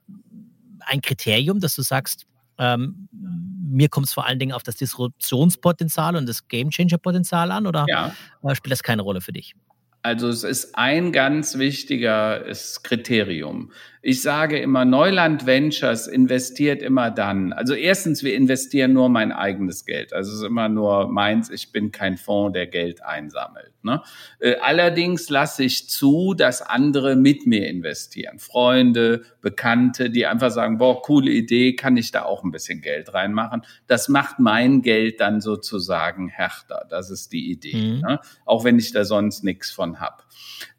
ein 0.80 1.00
Kriterium, 1.00 1.60
dass 1.60 1.76
du 1.76 1.82
sagst, 1.82 2.26
ähm, 2.58 3.08
mir 3.12 3.88
kommt 3.88 4.06
es 4.06 4.12
vor 4.12 4.26
allen 4.26 4.38
Dingen 4.38 4.52
auf 4.52 4.62
das 4.62 4.76
Disruptionspotenzial 4.76 6.16
und 6.16 6.28
das 6.28 6.46
Gamechanger-Potenzial 6.48 7.50
an 7.50 7.66
oder 7.66 7.86
ja. 7.88 8.12
Äh, 8.42 8.54
spielt 8.54 8.72
das 8.72 8.82
keine 8.82 9.02
Rolle 9.02 9.20
für 9.20 9.32
dich? 9.32 9.54
Also 10.02 10.28
es 10.28 10.42
ist 10.42 10.74
ein 10.74 11.12
ganz 11.12 11.58
wichtiges 11.58 12.82
Kriterium. 12.82 13.70
Ich 14.04 14.20
sage 14.20 14.58
immer, 14.58 14.84
Neuland 14.84 15.46
Ventures 15.46 16.08
investiert 16.08 16.82
immer 16.82 17.12
dann. 17.12 17.52
Also 17.52 17.74
erstens, 17.74 18.24
wir 18.24 18.34
investieren 18.34 18.92
nur 18.92 19.08
mein 19.08 19.30
eigenes 19.30 19.84
Geld. 19.84 20.12
Also 20.12 20.32
es 20.32 20.38
ist 20.38 20.44
immer 20.44 20.68
nur 20.68 21.06
meins. 21.06 21.50
Ich 21.50 21.70
bin 21.70 21.92
kein 21.92 22.16
Fonds, 22.16 22.54
der 22.54 22.66
Geld 22.66 23.04
einsammelt. 23.04 23.70
Ne? 23.84 24.02
Äh, 24.40 24.56
allerdings 24.56 25.30
lasse 25.30 25.62
ich 25.62 25.88
zu, 25.88 26.34
dass 26.34 26.62
andere 26.62 27.14
mit 27.14 27.46
mir 27.46 27.68
investieren. 27.68 28.40
Freunde, 28.40 29.22
Bekannte, 29.40 30.10
die 30.10 30.26
einfach 30.26 30.50
sagen, 30.50 30.78
boah, 30.78 31.00
coole 31.00 31.30
Idee, 31.30 31.76
kann 31.76 31.96
ich 31.96 32.10
da 32.10 32.24
auch 32.24 32.42
ein 32.42 32.50
bisschen 32.50 32.80
Geld 32.80 33.14
reinmachen. 33.14 33.62
Das 33.86 34.08
macht 34.08 34.40
mein 34.40 34.82
Geld 34.82 35.20
dann 35.20 35.40
sozusagen 35.40 36.28
härter. 36.28 36.86
Das 36.90 37.08
ist 37.08 37.32
die 37.32 37.52
Idee. 37.52 37.94
Mhm. 37.94 38.00
Ne? 38.00 38.20
Auch 38.46 38.64
wenn 38.64 38.80
ich 38.80 38.90
da 38.90 39.04
sonst 39.04 39.44
nichts 39.44 39.70
von 39.70 40.00
habe. 40.00 40.24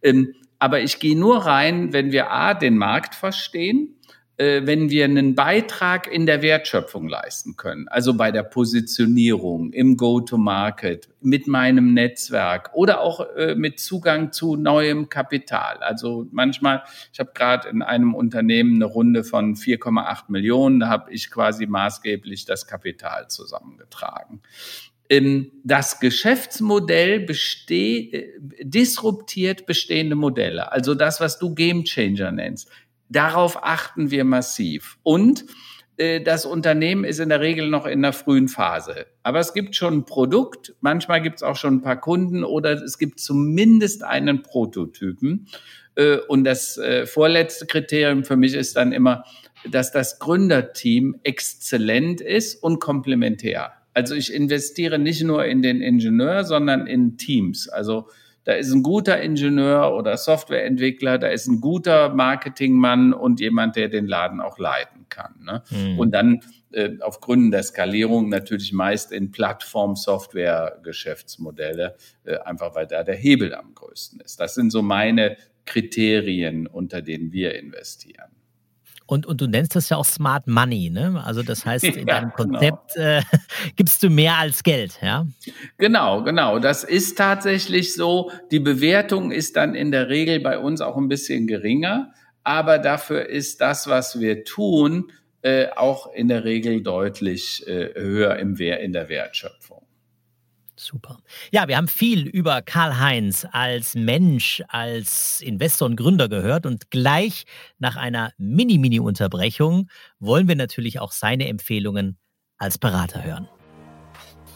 Ähm, 0.01 0.35
aber 0.63 0.79
ich 0.79 0.99
gehe 0.99 1.19
nur 1.19 1.39
rein, 1.39 1.91
wenn 1.91 2.13
wir 2.13 2.31
A, 2.31 2.53
den 2.53 2.77
Markt 2.77 3.15
verstehen, 3.15 3.97
äh, 4.37 4.61
wenn 4.63 4.89
wir 4.89 5.03
einen 5.03 5.35
Beitrag 5.35 6.07
in 6.07 6.25
der 6.25 6.41
Wertschöpfung 6.41 7.09
leisten 7.09 7.57
können, 7.57 7.89
also 7.89 8.13
bei 8.13 8.31
der 8.31 8.43
Positionierung, 8.43 9.73
im 9.73 9.97
Go-to-Market, 9.97 11.09
mit 11.19 11.47
meinem 11.47 11.93
Netzwerk 11.93 12.69
oder 12.73 13.01
auch 13.01 13.27
äh, 13.35 13.55
mit 13.55 13.81
Zugang 13.81 14.31
zu 14.31 14.55
neuem 14.55 15.09
Kapital. 15.09 15.79
Also 15.79 16.27
manchmal, 16.31 16.83
ich 17.11 17.19
habe 17.19 17.31
gerade 17.33 17.67
in 17.67 17.81
einem 17.81 18.13
Unternehmen 18.13 18.75
eine 18.75 18.85
Runde 18.85 19.25
von 19.25 19.55
4,8 19.55 20.23
Millionen, 20.29 20.79
da 20.79 20.87
habe 20.87 21.11
ich 21.11 21.29
quasi 21.29 21.65
maßgeblich 21.65 22.45
das 22.45 22.67
Kapital 22.67 23.27
zusammengetragen 23.27 24.41
das 25.63 25.99
Geschäftsmodell 25.99 27.19
besteht, 27.19 28.13
äh, 28.13 28.31
disruptiert 28.61 29.65
bestehende 29.65 30.15
Modelle. 30.15 30.71
Also 30.71 30.95
das, 30.95 31.19
was 31.19 31.39
du 31.39 31.53
Game 31.53 31.83
Changer 31.83 32.31
nennst. 32.31 32.69
Darauf 33.09 33.63
achten 33.63 34.11
wir 34.11 34.23
massiv. 34.23 34.97
Und 35.03 35.45
äh, 35.97 36.21
das 36.21 36.45
Unternehmen 36.45 37.03
ist 37.03 37.19
in 37.19 37.29
der 37.29 37.41
Regel 37.41 37.69
noch 37.69 37.85
in 37.85 38.01
der 38.01 38.13
frühen 38.13 38.47
Phase. 38.47 39.05
Aber 39.21 39.39
es 39.39 39.53
gibt 39.53 39.75
schon 39.75 39.99
ein 39.99 40.05
Produkt, 40.05 40.73
manchmal 40.79 41.21
gibt 41.21 41.37
es 41.37 41.43
auch 41.43 41.57
schon 41.57 41.75
ein 41.75 41.81
paar 41.81 41.99
Kunden 41.99 42.43
oder 42.43 42.71
es 42.71 42.97
gibt 42.97 43.19
zumindest 43.19 44.03
einen 44.03 44.41
Prototypen. 44.41 45.47
Äh, 45.95 46.17
und 46.27 46.43
das 46.43 46.79
vorletzte 47.05 47.67
Kriterium 47.67 48.23
für 48.23 48.37
mich 48.37 48.55
ist 48.55 48.77
dann 48.77 48.93
immer, 48.93 49.25
dass 49.69 49.91
das 49.91 50.17
Gründerteam 50.19 51.19
exzellent 51.23 52.19
ist 52.19 52.63
und 52.63 52.79
komplementär. 52.79 53.73
Also 53.93 54.15
ich 54.15 54.33
investiere 54.33 54.99
nicht 54.99 55.23
nur 55.23 55.45
in 55.45 55.61
den 55.61 55.81
Ingenieur, 55.81 56.43
sondern 56.43 56.87
in 56.87 57.17
Teams. 57.17 57.69
Also 57.69 58.09
da 58.45 58.53
ist 58.53 58.73
ein 58.73 58.81
guter 58.83 59.21
Ingenieur 59.21 59.95
oder 59.95 60.17
Softwareentwickler, 60.17 61.17
da 61.17 61.27
ist 61.27 61.47
ein 61.47 61.61
guter 61.61 62.13
Marketingmann 62.13 63.13
und 63.13 63.39
jemand, 63.39 63.77
der 63.77 63.87
den 63.87 64.05
Laden 64.05 64.41
auch 64.41 64.57
leiten 64.57 65.05
kann. 65.07 65.35
Ne? 65.41 65.63
Mhm. 65.69 65.99
Und 65.99 66.11
dann 66.11 66.41
äh, 66.71 66.99
auf 66.99 67.21
Gründen 67.21 67.51
der 67.51 67.63
Skalierung 67.63 68.27
natürlich 68.29 68.73
meist 68.73 69.13
in 69.13 69.31
Plattform-Software-Geschäftsmodelle, 69.31 71.95
äh, 72.25 72.39
einfach 72.39 72.75
weil 72.75 72.87
da 72.87 73.03
der 73.03 73.15
Hebel 73.15 73.55
am 73.55 73.73
größten 73.73 74.19
ist. 74.19 74.41
Das 74.41 74.55
sind 74.55 74.71
so 74.71 74.81
meine 74.81 75.37
Kriterien, 75.65 76.67
unter 76.67 77.01
denen 77.01 77.31
wir 77.31 77.55
investieren. 77.55 78.42
Und, 79.05 79.25
und 79.25 79.41
du 79.41 79.47
nennst 79.47 79.75
das 79.75 79.89
ja 79.89 79.97
auch 79.97 80.05
Smart 80.05 80.47
Money, 80.47 80.89
ne? 80.89 81.21
Also 81.25 81.43
das 81.43 81.65
heißt, 81.65 81.83
in 81.83 82.07
ja, 82.07 82.19
deinem 82.19 82.31
genau. 82.35 82.59
Konzept 82.59 82.93
genau. 82.95 83.07
äh, 83.07 83.21
gibst 83.75 84.03
du 84.03 84.09
mehr 84.09 84.37
als 84.37 84.63
Geld, 84.63 84.99
ja? 85.01 85.25
Genau, 85.77 86.23
genau. 86.23 86.59
Das 86.59 86.83
ist 86.83 87.17
tatsächlich 87.17 87.93
so. 87.93 88.31
Die 88.51 88.59
Bewertung 88.59 89.31
ist 89.31 89.55
dann 89.55 89.75
in 89.75 89.91
der 89.91 90.09
Regel 90.09 90.39
bei 90.39 90.57
uns 90.57 90.81
auch 90.81 90.97
ein 90.97 91.07
bisschen 91.07 91.47
geringer, 91.47 92.13
aber 92.43 92.79
dafür 92.79 93.27
ist 93.27 93.61
das, 93.61 93.87
was 93.87 94.19
wir 94.19 94.43
tun, 94.43 95.11
äh, 95.43 95.67
auch 95.75 96.13
in 96.13 96.29
der 96.29 96.45
Regel 96.45 96.81
deutlich 96.81 97.67
äh, 97.67 97.93
höher 97.95 98.37
im 98.37 98.59
Wehr 98.59 98.79
in 98.79 98.93
der 98.93 99.09
Wertschöpfung. 99.09 99.62
Super. 100.83 101.19
Ja, 101.51 101.69
wir 101.69 101.77
haben 101.77 101.87
viel 101.87 102.27
über 102.27 102.61
Karl-Heinz 102.61 103.47
als 103.51 103.95
Mensch, 103.95 104.61
als 104.67 105.39
Investor 105.39 105.85
und 105.85 105.95
Gründer 105.95 106.27
gehört 106.27 106.65
und 106.65 106.91
gleich 106.91 107.45
nach 107.79 107.95
einer 107.95 108.33
Mini-Mini-Unterbrechung 108.37 109.89
wollen 110.19 110.49
wir 110.49 110.57
natürlich 110.57 110.99
auch 110.99 111.13
seine 111.13 111.47
Empfehlungen 111.47 112.17
als 112.57 112.77
Berater 112.77 113.23
hören. 113.23 113.47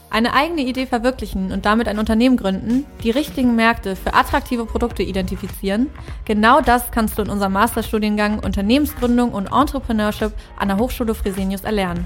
Eine 0.09 0.33
eigene 0.33 0.61
Idee 0.61 0.85
verwirklichen 0.85 1.53
und 1.53 1.65
damit 1.65 1.87
ein 1.87 1.99
Unternehmen 1.99 2.35
gründen, 2.35 2.85
die 3.03 3.11
richtigen 3.11 3.55
Märkte 3.55 3.95
für 3.95 4.13
attraktive 4.13 4.65
Produkte 4.65 5.03
identifizieren, 5.03 5.89
genau 6.25 6.59
das 6.59 6.91
kannst 6.91 7.17
du 7.17 7.21
in 7.21 7.29
unserem 7.29 7.53
Masterstudiengang 7.53 8.39
Unternehmensgründung 8.39 9.31
und 9.31 9.47
Entrepreneurship 9.47 10.33
an 10.57 10.67
der 10.67 10.77
Hochschule 10.77 11.15
Fresenius 11.15 11.61
erlernen. 11.61 12.05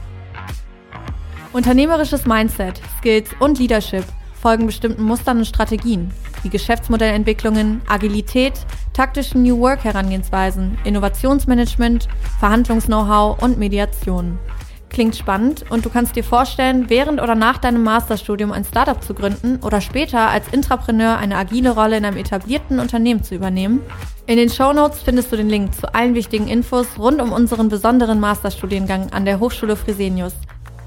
Unternehmerisches 1.54 2.26
Mindset, 2.26 2.82
Skills 3.00 3.30
und 3.40 3.60
Leadership 3.60 4.06
folgen 4.42 4.68
bestimmten 4.68 5.04
Mustern 5.04 5.40
und 5.40 5.46
Strategien, 5.46 6.10
wie 6.44 6.50
Geschäftsmodellentwicklungen, 6.50 7.82
Agilität, 7.90 8.54
taktische 8.94 9.38
New 9.38 9.60
Work 9.60 9.84
Herangehensweisen, 9.84 10.78
Innovationsmanagement, 10.86 12.08
Verhandlungs-Know-how 12.40 13.44
und 13.44 13.60
Mediation. 13.60 14.40
Klingt 14.88 15.18
spannend 15.18 15.66
und 15.70 15.86
du 15.86 15.90
kannst 15.90 16.16
dir 16.16 16.24
vorstellen, 16.24 16.90
während 16.90 17.22
oder 17.22 17.36
nach 17.36 17.58
deinem 17.58 17.84
Masterstudium 17.84 18.54
ein 18.54 18.64
Startup 18.64 19.02
zu 19.04 19.14
gründen 19.14 19.60
oder 19.62 19.82
später 19.82 20.30
als 20.30 20.48
Intrapreneur 20.54 21.18
eine 21.18 21.36
agile 21.36 21.72
Rolle 21.72 21.98
in 21.98 22.06
einem 22.06 22.18
etablierten 22.18 22.80
Unternehmen 22.80 23.24
zu 23.24 23.36
übernehmen? 23.36 23.82
In 24.26 24.38
den 24.38 24.50
Show 24.50 24.72
Notes 24.72 25.02
findest 25.02 25.34
du 25.34 25.36
den 25.36 25.50
Link 25.50 25.76
zu 25.76 25.94
allen 25.94 26.16
wichtigen 26.16 26.48
Infos 26.48 26.88
rund 26.98 27.22
um 27.22 27.34
unseren 27.34 27.68
besonderen 27.68 28.22
Masterstudiengang 28.22 29.12
an 29.12 29.26
der 29.26 29.42
Hochschule 29.42 29.76
Fresenius. 29.76 30.34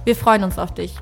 Wir 0.05 0.15
freuen 0.15 0.45
uns 0.45 0.59
auf 0.59 0.75
dich. 0.75 0.95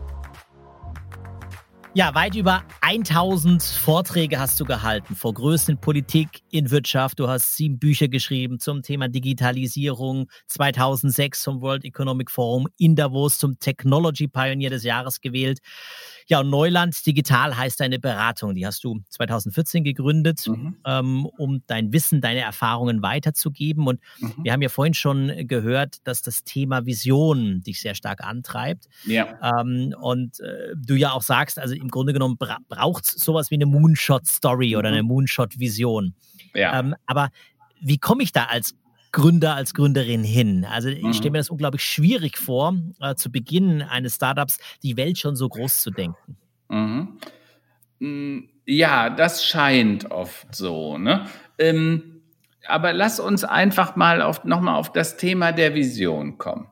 Ja, 1.94 2.14
weit 2.14 2.36
über 2.36 2.62
1000 2.80 3.62
Vorträge 3.62 4.38
hast 4.38 4.58
du 4.60 4.64
gehalten 4.64 5.14
vor 5.14 5.34
Größen 5.34 5.74
in 5.74 5.80
Politik, 5.80 6.28
in 6.50 6.70
Wirtschaft. 6.70 7.18
Du 7.18 7.28
hast 7.28 7.56
sieben 7.56 7.78
Bücher 7.78 8.08
geschrieben 8.08 8.60
zum 8.60 8.80
Thema 8.82 9.08
Digitalisierung, 9.08 10.30
2006 10.46 11.42
zum 11.42 11.60
World 11.60 11.84
Economic 11.84 12.30
Forum 12.30 12.68
in 12.78 12.96
Davos 12.96 13.38
zum 13.38 13.58
Technology 13.58 14.28
Pioneer 14.28 14.70
des 14.70 14.84
Jahres 14.84 15.20
gewählt. 15.20 15.58
Ja, 16.28 16.40
und 16.40 16.50
Neuland 16.50 17.04
Digital 17.06 17.56
heißt 17.56 17.80
deine 17.80 17.98
Beratung. 17.98 18.54
Die 18.54 18.66
hast 18.66 18.85
du 18.85 19.00
2014 19.08 19.85
gegründet, 19.85 20.46
mhm. 20.46 20.76
ähm, 20.85 21.26
um 21.26 21.62
dein 21.66 21.92
Wissen, 21.92 22.20
deine 22.20 22.40
Erfahrungen 22.40 23.02
weiterzugeben. 23.02 23.87
Und 23.87 24.00
mhm. 24.20 24.35
wir 24.42 24.52
haben 24.52 24.62
ja 24.62 24.68
vorhin 24.68 24.94
schon 24.94 25.46
gehört, 25.46 25.96
dass 26.04 26.22
das 26.22 26.44
Thema 26.44 26.87
Vision 26.87 27.62
dich 27.62 27.80
sehr 27.80 27.94
stark 27.94 28.22
antreibt. 28.22 28.87
Ja. 29.04 29.61
Ähm, 29.61 29.94
und 30.00 30.40
äh, 30.40 30.74
du 30.76 30.94
ja 30.94 31.12
auch 31.12 31.22
sagst, 31.22 31.58
also 31.58 31.74
im 31.74 31.88
Grunde 31.88 32.12
genommen 32.12 32.37
bra 32.37 32.58
braucht 32.68 33.04
es 33.04 33.12
sowas 33.12 33.50
wie 33.50 33.56
eine 33.56 33.66
Moonshot-Story 33.66 34.70
mhm. 34.70 34.76
oder 34.76 34.88
eine 34.88 35.02
Moonshot-Vision. 35.02 36.14
Ja. 36.54 36.78
Ähm, 36.78 36.94
aber 37.06 37.30
wie 37.80 37.98
komme 37.98 38.22
ich 38.22 38.32
da 38.32 38.44
als 38.44 38.74
Gründer, 39.12 39.55
als 39.55 39.75
Gründerin 39.75 40.25
hin? 40.25 40.64
Also 40.64 40.88
ich 40.88 41.16
stelle 41.16 41.31
mhm. 41.31 41.33
mir 41.33 41.38
das 41.38 41.51
unglaublich 41.51 41.85
schwierig 41.85 42.38
vor, 42.38 42.75
äh, 43.01 43.14
zu 43.14 43.31
Beginn 43.31 43.83
eines 43.83 44.16
Startups 44.16 44.59
die 44.83 44.96
Welt 44.96 45.18
schon 45.18 45.37
so 45.37 45.48
groß 45.48 45.81
zu 45.81 45.90
denken. 45.90 46.37
Mhm. 46.68 47.18
Mm, 47.98 48.38
ja, 48.66 49.11
das 49.11 49.44
scheint 49.44 50.11
oft 50.11 50.55
so. 50.55 50.98
Ne? 50.98 51.27
Ähm, 51.59 52.22
aber 52.66 52.92
lass 52.92 53.20
uns 53.20 53.44
einfach 53.44 53.96
mal 53.96 54.22
auf, 54.22 54.44
nochmal 54.44 54.77
auf 54.77 54.92
das 54.92 55.16
Thema 55.16 55.53
der 55.53 55.75
Vision 55.75 56.38
kommen. 56.38 56.68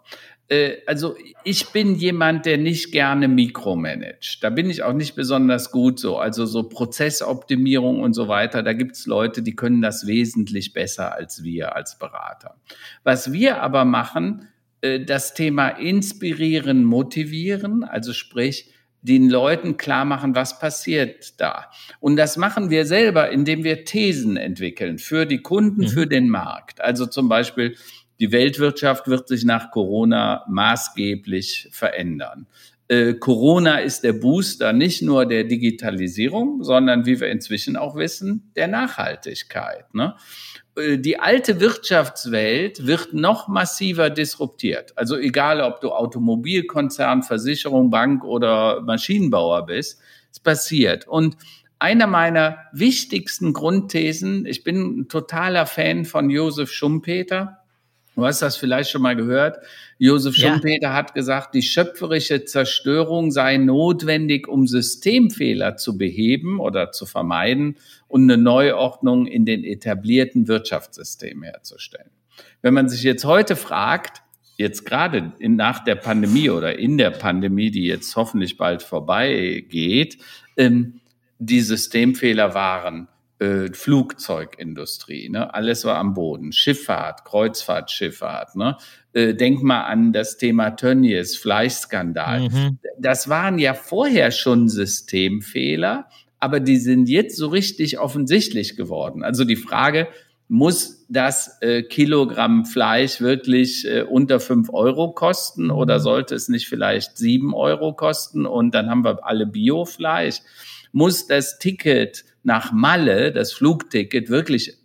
Äh, 0.50 0.78
also 0.86 1.16
ich 1.44 1.70
bin 1.70 1.94
jemand, 1.94 2.44
der 2.44 2.58
nicht 2.58 2.92
gerne 2.92 3.28
mikromanagt. 3.28 4.42
Da 4.42 4.50
bin 4.50 4.68
ich 4.68 4.82
auch 4.82 4.92
nicht 4.92 5.14
besonders 5.14 5.70
gut 5.70 5.98
so. 5.98 6.18
Also 6.18 6.44
so 6.44 6.64
Prozessoptimierung 6.64 8.00
und 8.00 8.12
so 8.12 8.28
weiter, 8.28 8.62
da 8.62 8.74
gibt's 8.74 9.06
Leute, 9.06 9.42
die 9.42 9.56
können 9.56 9.80
das 9.80 10.06
wesentlich 10.06 10.74
besser 10.74 11.14
als 11.14 11.42
wir 11.42 11.74
als 11.74 11.98
Berater. 11.98 12.56
Was 13.04 13.32
wir 13.32 13.62
aber 13.62 13.84
machen, 13.84 14.48
äh, 14.82 15.00
das 15.00 15.32
Thema 15.32 15.68
inspirieren, 15.68 16.84
motivieren, 16.84 17.84
also 17.84 18.12
sprich, 18.12 18.72
den 19.02 19.30
Leuten 19.30 19.78
klar 19.78 20.04
machen, 20.04 20.34
was 20.34 20.58
passiert 20.58 21.40
da. 21.40 21.70
Und 22.00 22.16
das 22.16 22.36
machen 22.36 22.68
wir 22.68 22.84
selber, 22.84 23.30
indem 23.30 23.64
wir 23.64 23.84
Thesen 23.86 24.36
entwickeln 24.36 24.98
für 24.98 25.24
die 25.24 25.40
Kunden, 25.40 25.82
mhm. 25.82 25.88
für 25.88 26.06
den 26.06 26.28
Markt. 26.28 26.82
Also 26.82 27.06
zum 27.06 27.28
Beispiel, 27.28 27.76
die 28.20 28.32
Weltwirtschaft 28.32 29.08
wird 29.08 29.28
sich 29.28 29.44
nach 29.44 29.70
Corona 29.70 30.44
maßgeblich 30.48 31.68
verändern. 31.72 32.46
Äh, 32.88 33.14
Corona 33.14 33.78
ist 33.78 34.02
der 34.04 34.12
Booster 34.12 34.72
nicht 34.72 35.00
nur 35.00 35.24
der 35.24 35.44
Digitalisierung, 35.44 36.62
sondern 36.62 37.06
wie 37.06 37.20
wir 37.20 37.28
inzwischen 37.28 37.76
auch 37.76 37.96
wissen, 37.96 38.50
der 38.56 38.68
Nachhaltigkeit. 38.68 39.94
Ne? 39.94 40.16
Äh, 40.76 40.98
die 40.98 41.18
alte 41.18 41.60
Wirtschaftswelt 41.60 42.86
wird 42.86 43.14
noch 43.14 43.48
massiver 43.48 44.10
disruptiert. 44.10 44.92
Also 44.98 45.16
egal, 45.16 45.60
ob 45.60 45.80
du 45.80 45.92
Automobilkonzern, 45.92 47.22
Versicherung, 47.22 47.90
Bank 47.90 48.24
oder 48.24 48.82
Maschinenbauer 48.82 49.66
bist, 49.66 50.00
es 50.32 50.40
passiert. 50.40 51.08
Und 51.08 51.36
einer 51.78 52.06
meiner 52.06 52.58
wichtigsten 52.72 53.52
Grundthesen, 53.54 54.44
ich 54.46 54.64
bin 54.64 55.00
ein 55.00 55.08
totaler 55.08 55.64
Fan 55.64 56.04
von 56.04 56.28
Josef 56.28 56.70
Schumpeter, 56.70 57.59
Du 58.16 58.26
hast 58.26 58.42
das 58.42 58.56
vielleicht 58.56 58.90
schon 58.90 59.02
mal 59.02 59.16
gehört. 59.16 59.58
Josef 59.98 60.34
Schumpeter 60.34 60.88
ja. 60.88 60.94
hat 60.94 61.14
gesagt, 61.14 61.54
die 61.54 61.62
schöpferische 61.62 62.44
Zerstörung 62.44 63.30
sei 63.30 63.56
notwendig, 63.56 64.48
um 64.48 64.66
Systemfehler 64.66 65.76
zu 65.76 65.96
beheben 65.96 66.58
oder 66.58 66.90
zu 66.90 67.06
vermeiden 67.06 67.76
und 68.08 68.24
eine 68.24 68.36
Neuordnung 68.36 69.26
in 69.26 69.46
den 69.46 69.64
etablierten 69.64 70.48
Wirtschaftssystemen 70.48 71.44
herzustellen. 71.44 72.10
Wenn 72.62 72.74
man 72.74 72.88
sich 72.88 73.02
jetzt 73.02 73.24
heute 73.24 73.56
fragt, 73.56 74.22
jetzt 74.56 74.84
gerade 74.84 75.32
in, 75.38 75.56
nach 75.56 75.84
der 75.84 75.94
Pandemie 75.94 76.50
oder 76.50 76.78
in 76.78 76.98
der 76.98 77.10
Pandemie, 77.10 77.70
die 77.70 77.86
jetzt 77.86 78.14
hoffentlich 78.16 78.56
bald 78.58 78.82
vorbeigeht, 78.82 80.18
ähm, 80.56 81.00
die 81.38 81.60
Systemfehler 81.60 82.54
waren 82.54 83.08
äh, 83.40 83.72
Flugzeugindustrie, 83.72 85.30
ne? 85.30 85.54
alles 85.54 85.84
war 85.86 85.96
am 85.96 86.14
Boden, 86.14 86.52
Schifffahrt, 86.52 87.24
Kreuzfahrtschifffahrt. 87.24 88.54
Ne? 88.54 88.76
Äh, 89.14 89.34
denk 89.34 89.62
mal 89.62 89.84
an 89.84 90.12
das 90.12 90.36
Thema 90.36 90.70
Tönnies, 90.70 91.36
Fleischskandal. 91.36 92.50
Mhm. 92.50 92.78
Das 92.98 93.28
waren 93.30 93.58
ja 93.58 93.72
vorher 93.74 94.30
schon 94.30 94.68
Systemfehler, 94.68 96.06
aber 96.38 96.60
die 96.60 96.76
sind 96.76 97.08
jetzt 97.08 97.36
so 97.36 97.48
richtig 97.48 97.98
offensichtlich 97.98 98.76
geworden. 98.76 99.24
Also 99.24 99.44
die 99.44 99.56
Frage, 99.56 100.08
muss 100.48 101.06
das 101.08 101.58
äh, 101.62 101.82
Kilogramm 101.82 102.66
Fleisch 102.66 103.20
wirklich 103.20 103.86
äh, 103.86 104.02
unter 104.02 104.40
fünf 104.40 104.68
Euro 104.70 105.12
kosten 105.12 105.70
oder 105.70 105.98
mhm. 105.98 106.02
sollte 106.02 106.34
es 106.34 106.48
nicht 106.48 106.68
vielleicht 106.68 107.16
sieben 107.16 107.54
Euro 107.54 107.94
kosten 107.94 108.44
und 108.44 108.74
dann 108.74 108.90
haben 108.90 109.04
wir 109.04 109.24
alle 109.24 109.46
Biofleisch? 109.46 110.40
Muss 110.92 111.26
das 111.26 111.58
Ticket 111.58 112.24
nach 112.42 112.72
Malle, 112.72 113.32
das 113.32 113.52
Flugticket, 113.52 114.30
wirklich 114.30 114.76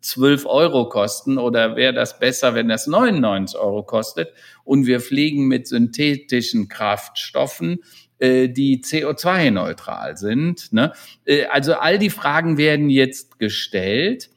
12 0.00 0.46
Euro 0.46 0.88
kosten 0.88 1.38
oder 1.38 1.76
wäre 1.76 1.92
das 1.92 2.18
besser, 2.18 2.54
wenn 2.54 2.68
das 2.68 2.86
99 2.86 3.58
Euro 3.58 3.82
kostet 3.82 4.32
und 4.64 4.86
wir 4.86 5.00
fliegen 5.00 5.46
mit 5.46 5.66
synthetischen 5.66 6.68
Kraftstoffen, 6.68 7.78
äh, 8.18 8.48
die 8.48 8.82
CO2-neutral 8.82 10.16
sind. 10.16 10.72
Ne? 10.72 10.92
Äh, 11.24 11.46
also 11.46 11.74
all 11.74 11.98
die 11.98 12.10
Fragen 12.10 12.58
werden 12.58 12.90
jetzt 12.90 13.38
gestellt. 13.38 14.30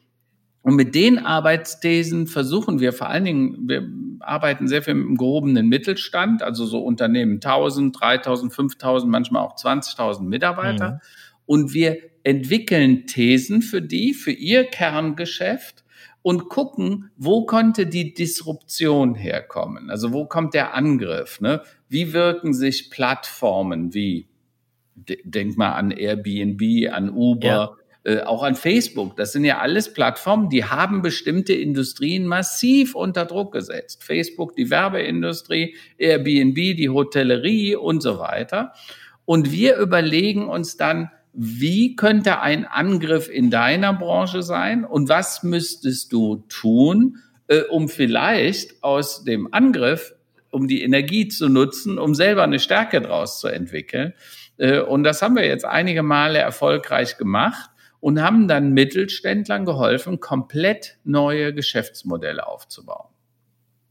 Und 0.62 0.76
mit 0.76 0.94
den 0.94 1.18
Arbeitsthesen 1.18 2.28
versuchen 2.28 2.80
wir 2.80 2.92
vor 2.92 3.08
allen 3.08 3.24
Dingen, 3.24 3.70
wir 3.70 3.88
arbeiten 4.20 4.68
sehr 4.68 4.84
viel 4.84 4.94
im 4.94 5.16
gehobenen 5.16 5.70
Mittelstand, 5.70 6.44
also 6.44 6.66
so 6.66 6.80
Unternehmen 6.84 7.36
1000, 7.36 7.98
3000, 8.00 8.54
5000, 8.54 9.10
manchmal 9.10 9.44
auch 9.44 9.56
20.000 9.56 10.24
Mitarbeiter. 10.24 10.92
Mhm. 10.92 11.00
Und 11.50 11.74
wir 11.74 11.98
entwickeln 12.24 13.08
Thesen 13.08 13.64
für 13.64 13.82
die, 13.82 14.14
für 14.14 14.30
ihr 14.30 14.66
Kerngeschäft 14.66 15.84
und 16.22 16.48
gucken, 16.48 17.10
wo 17.18 17.48
konnte 17.48 17.88
die 17.88 18.14
Disruption 18.14 19.16
herkommen? 19.16 19.90
Also 19.90 20.14
wo 20.14 20.28
kommt 20.28 20.54
der 20.54 20.76
Angriff? 20.76 21.42
Ne? 21.42 21.64
Wie 21.88 22.14
wirken 22.14 22.54
sich 22.54 22.92
Plattformen 22.92 23.96
wie, 23.96 24.28
denk 24.96 25.58
mal 25.58 25.72
an 25.72 25.90
Airbnb, 25.90 26.94
an 26.94 27.10
Uber, 27.10 27.78
ja. 28.06 28.12
äh, 28.12 28.22
auch 28.22 28.44
an 28.44 28.54
Facebook. 28.54 29.16
Das 29.16 29.32
sind 29.32 29.44
ja 29.44 29.58
alles 29.58 29.92
Plattformen, 29.92 30.50
die 30.50 30.66
haben 30.66 31.02
bestimmte 31.02 31.54
Industrien 31.54 32.28
massiv 32.28 32.94
unter 32.94 33.26
Druck 33.26 33.54
gesetzt. 33.54 34.04
Facebook, 34.04 34.56
die 34.56 34.70
Werbeindustrie, 34.70 35.76
Airbnb, 35.98 36.54
die 36.54 36.90
Hotellerie 36.90 37.76
und 37.76 38.02
so 38.02 38.20
weiter. 38.20 38.74
Und 39.26 39.52
wir 39.52 39.78
überlegen 39.78 40.48
uns 40.48 40.78
dann, 40.78 41.10
wie 41.34 41.96
könnte 41.96 42.42
ein 42.42 42.66
Angriff 42.66 43.30
in 43.30 43.50
deiner 43.50 43.94
Branche 43.94 44.44
sein 44.44 44.84
und 44.84 45.10
was 45.10 45.44
müsstest 45.44 46.12
du 46.12 46.44
tun, 46.50 47.18
äh, 47.48 47.62
um 47.62 47.90
vielleicht 47.90 48.84
aus 48.84 49.24
dem 49.24 49.54
Angriff, 49.54 50.14
um 50.52 50.68
die 50.68 50.82
Energie 50.82 51.28
zu 51.28 51.48
nutzen, 51.48 52.00
um 52.00 52.16
selber 52.16 52.44
eine 52.44 52.60
Stärke 52.60 53.02
daraus 53.02 53.40
zu 53.40 53.48
entwickeln. 53.48 54.14
Äh, 54.58 54.80
und 54.80 55.04
das 55.04 55.22
haben 55.22 55.36
wir 55.36 55.46
jetzt 55.46 55.66
einige 55.66 56.04
Male 56.04 56.40
erfolgreich 56.40 57.18
gemacht 57.18 57.70
und 58.00 58.22
haben 58.22 58.48
dann 58.48 58.74
Mittelständlern 58.74 59.66
geholfen, 59.66 60.20
komplett 60.20 60.98
neue 61.04 61.54
Geschäftsmodelle 61.54 62.48
aufzubauen. 62.48 63.10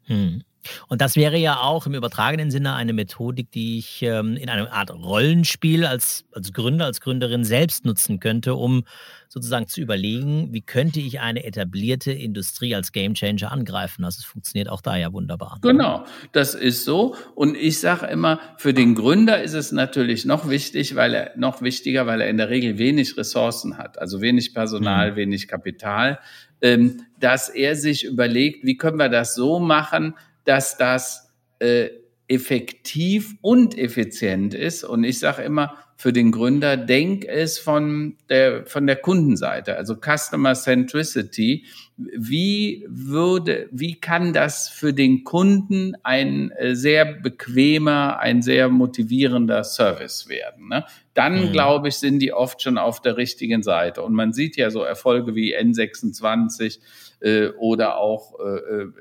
Hm. 0.05 0.43
Und 0.89 1.01
das 1.01 1.17
wäre 1.17 1.37
ja 1.37 1.61
auch 1.61 1.87
im 1.87 1.95
übertragenen 1.95 2.51
Sinne 2.51 2.75
eine 2.75 2.93
Methodik, 2.93 3.51
die 3.51 3.79
ich 3.79 4.03
ähm, 4.03 4.37
in 4.37 4.49
einer 4.49 4.73
Art 4.73 4.91
Rollenspiel 4.91 5.85
als, 5.85 6.25
als 6.33 6.53
Gründer, 6.53 6.85
als 6.85 7.01
Gründerin 7.01 7.45
selbst 7.45 7.85
nutzen 7.85 8.21
könnte, 8.21 8.55
um 8.55 8.85
sozusagen 9.29 9.67
zu 9.67 9.81
überlegen, 9.81 10.53
wie 10.53 10.63
könnte 10.63 11.01
ich 11.01 11.21
eine 11.21 11.45
etablierte 11.45 12.13
Industrie 12.13 12.75
als 12.75 12.93
Gamechanger 12.93 13.53
angreifen. 13.53 14.05
Also 14.05 14.19
es 14.21 14.25
funktioniert 14.25 14.69
auch 14.69 14.81
da 14.81 14.97
ja 14.97 15.13
wunderbar. 15.13 15.59
Genau, 15.61 16.05
das 16.33 16.55
ist 16.55 16.85
so. 16.85 17.15
Und 17.35 17.57
ich 17.57 17.79
sage 17.79 18.07
immer, 18.07 18.41
für 18.57 18.73
den 18.73 18.95
Gründer 18.95 19.43
ist 19.43 19.53
es 19.53 19.71
natürlich 19.71 20.25
noch 20.25 20.49
wichtig, 20.49 20.97
weil 20.97 21.15
er 21.15 21.33
noch 21.37 21.61
wichtiger, 21.61 22.07
weil 22.07 22.23
er 22.23 22.29
in 22.29 22.39
der 22.39 22.49
Regel 22.49 22.79
wenig 22.79 23.17
Ressourcen 23.17 23.77
hat, 23.77 23.99
also 23.99 24.21
wenig 24.21 24.55
Personal, 24.55 25.13
mhm. 25.13 25.17
wenig 25.17 25.47
Kapital, 25.47 26.19
ähm, 26.63 27.03
dass 27.21 27.49
er 27.49 27.77
sich 27.77 28.05
überlegt, 28.05 28.65
wie 28.65 28.77
können 28.77 28.99
wir 28.99 29.09
das 29.09 29.35
so 29.35 29.59
machen, 29.59 30.15
dass 30.49 30.79
das 30.79 31.31
äh, 31.59 31.91
effektiv 32.27 33.35
und 33.43 33.77
effizient 33.77 34.55
ist. 34.55 34.83
Und 34.83 35.05
ich 35.05 35.19
sage 35.19 35.43
immer, 35.43 35.75
für 36.01 36.13
den 36.13 36.31
Gründer, 36.31 36.77
denk 36.77 37.25
es 37.25 37.59
von 37.59 38.17
der, 38.31 38.65
von 38.67 38.87
der 38.87 38.95
Kundenseite, 38.95 39.77
also 39.77 39.97
Customer 39.97 40.55
Centricity. 40.55 41.65
Wie 41.97 42.87
würde, 42.89 43.69
wie 43.73 44.01
kann 44.01 44.33
das 44.33 44.69
für 44.69 44.95
den 44.95 45.25
Kunden 45.25 45.97
ein 46.05 46.53
äh, 46.53 46.77
sehr 46.77 47.05
bequemer, 47.05 48.21
ein 48.21 48.43
sehr 48.43 48.69
motivierender 48.69 49.65
Service 49.65 50.29
werden? 50.29 50.69
Ne? 50.69 50.85
Dann, 51.15 51.49
mhm. 51.49 51.53
glaube 51.53 51.89
ich, 51.89 51.97
sind 51.97 52.21
die 52.21 52.33
oft 52.33 52.63
schon 52.63 52.79
auf 52.79 53.03
der 53.03 53.17
richtigen 53.17 53.65
Seite. 53.65 54.03
Und 54.03 54.15
man 54.15 54.33
sieht 54.33 54.57
ja 54.57 54.71
so 54.71 54.85
Erfolge 54.85 55.35
wie 55.35 55.59
N26 55.59 56.79
äh, 57.21 57.49
oder 57.59 57.99
auch 57.99 58.39
äh, 58.39 58.45
äh 58.45 58.93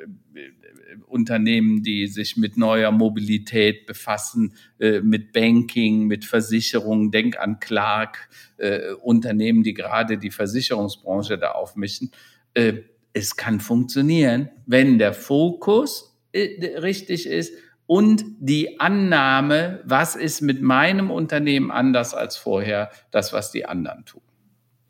Unternehmen, 1.08 1.84
die 1.84 2.08
sich 2.08 2.38
mit 2.38 2.58
neuer 2.58 2.92
Mobilität 2.92 3.86
befassen, 3.86 4.54
äh, 4.80 5.02
mit 5.02 5.34
Banking, 5.34 6.08
mit 6.08 6.26
Versicherungen. 6.26 7.12
Denk 7.12 7.40
an 7.40 7.60
Clark, 7.60 8.30
äh, 8.58 8.92
Unternehmen, 8.94 9.64
die 9.64 9.74
gerade 9.74 10.18
die 10.18 10.32
Versicherungsbranche 10.32 11.38
da 11.38 11.52
aufmischen. 11.52 12.12
Äh, 12.54 12.84
es 13.14 13.36
kann 13.36 13.60
funktionieren, 13.60 14.50
wenn 14.66 15.00
der 15.00 15.14
Fokus 15.14 16.14
richtig 16.36 17.26
ist 17.26 17.54
und 17.88 18.24
die 18.40 18.80
Annahme, 18.80 19.82
was 19.86 20.16
ist 20.16 20.42
mit 20.42 20.62
meinem 20.62 21.10
Unternehmen 21.10 21.72
anders 21.72 22.14
als 22.14 22.38
vorher, 22.38 22.92
das, 23.10 23.34
was 23.34 23.52
die 23.52 23.66
anderen 23.66 24.06
tun. 24.06 24.22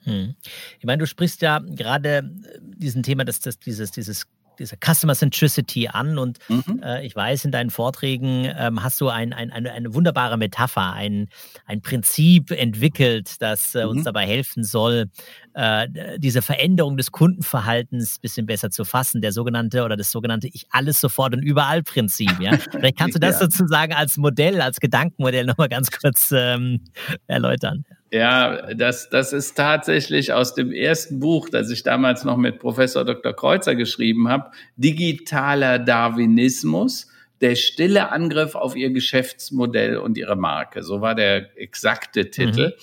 Hm. 0.04 0.36
Ich 0.80 0.86
meine, 0.86 1.00
du 1.00 1.08
sprichst 1.08 1.42
ja 1.42 1.60
gerade 1.60 2.30
diesen 2.62 3.04
Thema, 3.04 3.24
dass 3.24 3.40
das, 3.40 3.60
dieses, 3.60 3.92
dieses 3.92 4.26
dieser 4.60 4.78
Customer 4.78 5.16
Centricity 5.16 5.88
an. 5.88 6.18
Und 6.18 6.40
mhm. 6.50 6.82
äh, 6.84 7.06
ich 7.06 7.16
weiß, 7.16 7.46
in 7.46 7.52
deinen 7.52 7.70
Vorträgen 7.70 8.52
ähm, 8.58 8.84
hast 8.84 9.00
du 9.02 9.10
ein, 9.10 9.34
ein, 9.34 9.52
eine, 9.52 9.72
eine, 9.72 9.94
wunderbare 9.94 10.38
Metapher, 10.38 10.94
ein, 10.94 11.30
ein 11.66 11.82
Prinzip 11.82 12.52
entwickelt, 12.52 13.36
das 13.40 13.76
äh, 13.76 13.84
uns 13.84 14.02
mhm. 14.02 14.06
dabei 14.06 14.26
helfen 14.26 14.64
soll, 14.64 15.10
äh, 15.54 15.88
diese 16.20 16.42
Veränderung 16.42 16.98
des 16.98 17.12
Kundenverhaltens 17.12 18.18
ein 18.18 18.22
bisschen 18.22 18.46
besser 18.46 18.70
zu 18.70 18.86
fassen. 18.86 19.22
Der 19.22 19.32
sogenannte 19.32 19.84
oder 19.84 19.96
das 19.96 20.12
sogenannte 20.12 20.48
Ich 20.48 20.68
alles 20.72 21.02
sofort 21.02 21.34
und 21.34 21.42
überall 21.42 21.84
Prinzip. 21.84 22.40
Ja? 22.40 22.58
Vielleicht 22.58 22.98
kannst 22.98 23.16
du 23.16 23.20
das 23.22 23.40
ja. 23.40 23.48
sozusagen 23.48 23.94
als 23.94 24.18
Modell, 24.18 24.62
als 24.62 24.80
Gedankenmodell 24.80 25.46
nochmal 25.46 25.70
ganz 25.70 25.92
kurz 25.92 26.32
ähm, 26.32 26.82
erläutern. 27.28 27.86
Ja, 28.12 28.74
das, 28.74 29.10
das 29.10 29.34
ist 29.34 29.58
tatsächlich 29.58 30.32
aus 30.32 30.56
dem 30.56 30.72
ersten 30.72 31.20
Buch, 31.20 31.50
das 31.50 31.70
ich 31.70 31.84
damals 31.84 32.24
noch 32.24 32.38
mit 32.38 32.60
Professor 32.60 33.04
Dr. 33.04 33.34
Kreuzer 33.34 33.76
geschrieben 33.76 34.30
habe, 34.30 34.52
Digitaler 34.78 35.78
Darwinismus, 35.78 37.08
der 37.42 37.56
stille 37.56 38.10
Angriff 38.12 38.56
auf 38.56 38.76
ihr 38.76 38.92
Geschäftsmodell 38.92 39.98
und 39.98 40.18
ihre 40.18 40.38
Marke. 40.38 40.84
So 40.84 41.02
war 41.02 41.16
der 41.16 41.58
exakte 41.60 42.32
Titel. 42.32 42.68
Mhm. 42.68 42.74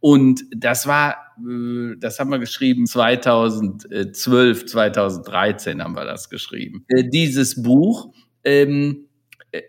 Und 0.00 0.44
das 0.54 0.86
war, 0.86 1.34
äh, 1.38 1.96
das 1.98 2.18
haben 2.18 2.30
wir 2.30 2.38
geschrieben 2.38 2.86
2012, 2.86 4.66
2013 4.66 5.82
haben 5.82 5.96
wir 5.96 6.04
das 6.04 6.28
geschrieben. 6.28 6.84
Äh, 6.88 7.04
dieses 7.08 7.62
Buch, 7.62 8.12
ähm, 8.42 9.08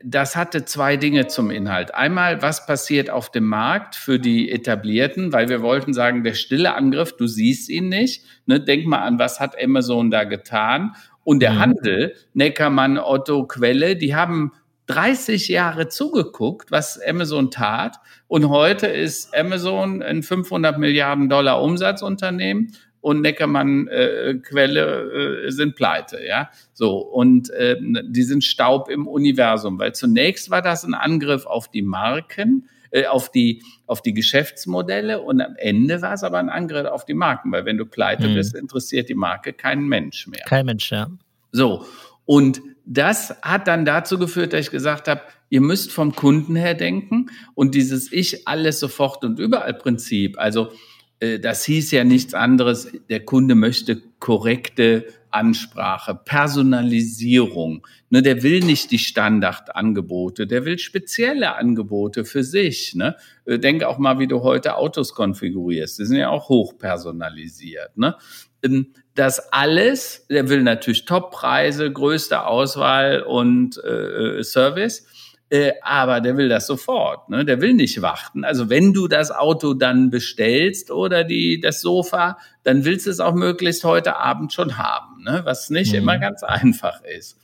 das 0.04 0.36
hatte 0.36 0.66
zwei 0.66 0.98
Dinge 0.98 1.28
zum 1.28 1.52
Inhalt. 1.52 1.94
Einmal, 1.94 2.42
was 2.42 2.66
passiert 2.66 3.10
auf 3.10 3.32
dem 3.32 3.46
Markt 3.46 3.96
für 3.96 4.20
die 4.20 4.52
Etablierten, 4.52 5.34
weil 5.34 5.50
wir 5.50 5.62
wollten 5.62 5.94
sagen, 5.94 6.24
der 6.24 6.34
stille 6.34 6.74
Angriff, 6.74 7.16
du 7.16 7.28
siehst 7.28 7.70
ihn 7.70 7.90
nicht. 7.90 8.24
Ne? 8.46 8.60
Denk 8.60 8.86
mal 8.86 9.00
an, 9.00 9.20
was 9.20 9.40
hat 9.40 9.62
Amazon 9.62 10.12
da 10.12 10.24
getan? 10.24 10.96
Und 11.24 11.42
der 11.42 11.54
mhm. 11.54 11.60
Handel, 11.60 12.16
Neckermann, 12.34 12.98
Otto, 12.98 13.46
Quelle, 13.48 13.96
die 13.96 14.16
haben 14.16 14.52
30 14.88 15.48
Jahre 15.48 15.88
zugeguckt, 15.88 16.72
was 16.72 17.00
Amazon 17.02 17.52
tat. 17.52 17.98
Und 18.28 18.50
heute 18.50 18.88
ist 18.88 19.36
Amazon 19.36 20.02
ein 20.02 20.24
500 20.24 20.78
Milliarden 20.78 21.30
Dollar 21.30 21.62
Umsatzunternehmen 21.62 22.74
und 23.06 23.22
Neckermann 23.22 23.88
äh, 23.88 24.34
Quelle 24.42 25.46
äh, 25.46 25.52
sind 25.52 25.76
pleite, 25.76 26.26
ja. 26.26 26.50
So 26.74 26.98
und 26.98 27.52
äh, 27.52 27.78
die 27.80 28.24
sind 28.24 28.44
Staub 28.44 28.90
im 28.90 29.08
Universum, 29.08 29.78
weil 29.78 29.94
zunächst 29.94 30.50
war 30.50 30.64
das 30.64 30.84
ein 30.84 30.96
Angriff 30.96 31.46
auf 31.46 31.70
die 31.70 31.84
Marken, 31.84 32.68
äh, 32.90 33.06
auf 33.06 33.30
die 33.30 33.62
auf 33.86 34.02
die 34.02 34.16
Geschäftsmodelle 34.16 35.22
und 35.22 35.40
am 35.40 35.56
Ende 35.56 36.02
war 36.02 36.14
es 36.14 36.24
aber 36.24 36.40
ein 36.40 36.50
Angriff 36.50 36.88
auf 36.88 37.06
die 37.06 37.14
Marken, 37.14 37.52
weil 37.52 37.66
wenn 37.66 37.78
du 37.78 37.86
pleite 37.86 38.28
mhm. 38.28 38.34
bist, 38.34 38.56
interessiert 38.56 39.08
die 39.08 39.14
Marke 39.14 39.54
keinen 39.54 39.88
Mensch 39.88 40.26
mehr. 40.26 40.44
Kein 40.48 40.66
Mensch, 40.66 40.92
ja. 40.92 41.08
So 41.52 41.86
und 42.26 42.60
das 42.88 43.36
hat 43.44 43.68
dann 43.68 43.86
dazu 43.86 44.18
geführt, 44.18 44.54
dass 44.54 44.62
ich 44.62 44.72
gesagt 44.72 45.08
habe, 45.08 45.22
ihr 45.50 45.62
müsst 45.62 45.92
vom 45.92 46.16
Kunden 46.16 46.56
her 46.56 46.74
denken 46.74 47.28
und 47.54 47.76
dieses 47.76 48.12
Ich 48.12 48.48
alles 48.48 48.80
sofort 48.80 49.24
und 49.24 49.38
überall 49.38 49.76
Prinzip, 49.76 50.40
also 50.40 50.72
das 51.20 51.64
hieß 51.64 51.92
ja 51.92 52.04
nichts 52.04 52.34
anderes, 52.34 52.92
der 53.10 53.24
Kunde 53.24 53.56
möchte 53.56 54.02
korrekte 54.20 55.06
Ansprache, 55.36 56.16
Personalisierung. 56.16 57.86
Ne, 58.10 58.22
der 58.22 58.42
will 58.42 58.62
nicht 58.62 58.92
die 58.92 59.00
Standardangebote, 59.00 60.48
der 60.48 60.64
will 60.64 60.80
spezielle 60.80 61.56
Angebote 61.56 62.24
für 62.24 62.44
sich. 62.44 62.96
Ne? 62.96 63.16
Äh, 63.46 63.60
denk 63.60 63.84
auch 63.84 63.98
mal, 63.98 64.18
wie 64.18 64.28
du 64.28 64.42
heute 64.42 64.78
Autos 64.78 65.14
konfigurierst. 65.14 66.00
Die 66.00 66.06
sind 66.06 66.18
ja 66.18 66.30
auch 66.30 66.48
hochpersonalisiert. 66.48 67.98
Ne? 67.98 68.16
Ähm, 68.64 68.94
das 69.14 69.52
alles, 69.52 70.26
der 70.30 70.50
will 70.50 70.64
natürlich 70.64 71.06
Toppreise, 71.06 71.92
größte 71.92 72.46
Auswahl 72.46 73.22
und 73.22 73.78
äh, 73.84 74.42
Service. 74.44 75.06
Äh, 75.50 75.74
aber 75.84 76.22
der 76.22 76.38
will 76.38 76.50
das 76.50 76.66
sofort, 76.66 77.30
ne? 77.30 77.46
der 77.46 77.62
will 77.62 77.76
nicht 77.76 78.02
warten. 78.02 78.44
Also 78.44 78.70
wenn 78.72 78.94
du 78.94 79.08
das 79.08 79.30
Auto 79.30 79.76
dann 79.76 80.10
bestellst 80.10 80.90
oder 80.90 81.24
die, 81.24 81.60
das 81.60 81.82
Sofa, 81.82 82.40
dann 82.64 82.84
willst 82.84 83.06
du 83.06 83.12
es 83.12 83.20
auch 83.20 83.36
möglichst 83.36 83.84
heute 83.84 84.16
Abend 84.16 84.54
schon 84.54 84.80
haben, 84.80 85.24
ne? 85.24 85.42
was 85.44 85.70
nicht 85.70 85.92
mhm. 85.92 86.00
immer 86.00 86.18
ganz 86.18 86.42
einfach 86.42 87.04
ist. 87.04 87.38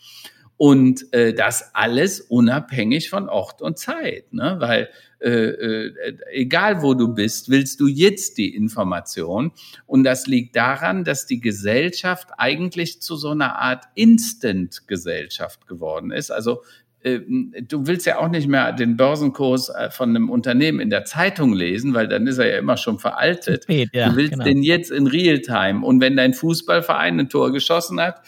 Und 0.57 1.13
äh, 1.13 1.33
das 1.33 1.75
alles 1.75 2.21
unabhängig 2.21 3.09
von 3.09 3.29
Ort 3.29 3.61
und 3.61 3.77
Zeit, 3.77 4.33
ne? 4.33 4.55
weil 4.59 4.89
äh, 5.19 5.29
äh, 5.29 6.17
egal 6.31 6.81
wo 6.81 6.95
du 6.95 7.13
bist, 7.13 7.49
willst 7.49 7.79
du 7.79 7.87
jetzt 7.87 8.39
die 8.39 8.55
Information. 8.55 9.51
Und 9.85 10.03
das 10.03 10.25
liegt 10.25 10.55
daran, 10.55 11.03
dass 11.03 11.27
die 11.27 11.39
Gesellschaft 11.39 12.29
eigentlich 12.39 13.01
zu 13.03 13.15
so 13.15 13.29
einer 13.29 13.59
Art 13.59 13.85
Instant-Gesellschaft 13.93 15.67
geworden 15.67 16.09
ist. 16.09 16.31
Also 16.31 16.63
du 17.03 17.87
willst 17.87 18.05
ja 18.05 18.19
auch 18.19 18.29
nicht 18.29 18.47
mehr 18.47 18.73
den 18.73 18.95
Börsenkurs 18.95 19.69
äh, 19.69 19.89
von 19.89 20.09
einem 20.09 20.29
Unternehmen 20.29 20.79
in 20.79 20.89
der 20.89 21.05
Zeitung 21.05 21.53
lesen, 21.53 21.93
weil 21.93 22.07
dann 22.07 22.27
ist 22.27 22.37
er 22.37 22.47
ja 22.47 22.57
immer 22.59 22.77
schon 22.77 22.99
veraltet. 22.99 23.63
Spät, 23.63 23.89
ja, 23.93 24.09
du 24.09 24.15
willst 24.17 24.33
genau. 24.33 24.43
den 24.43 24.61
jetzt 24.61 24.91
in 24.91 25.07
Realtime. 25.07 25.85
Und 25.85 25.99
wenn 25.99 26.15
dein 26.15 26.33
Fußballverein 26.33 27.19
ein 27.19 27.29
Tor 27.29 27.51
geschossen 27.51 27.99
hat, 27.99 28.21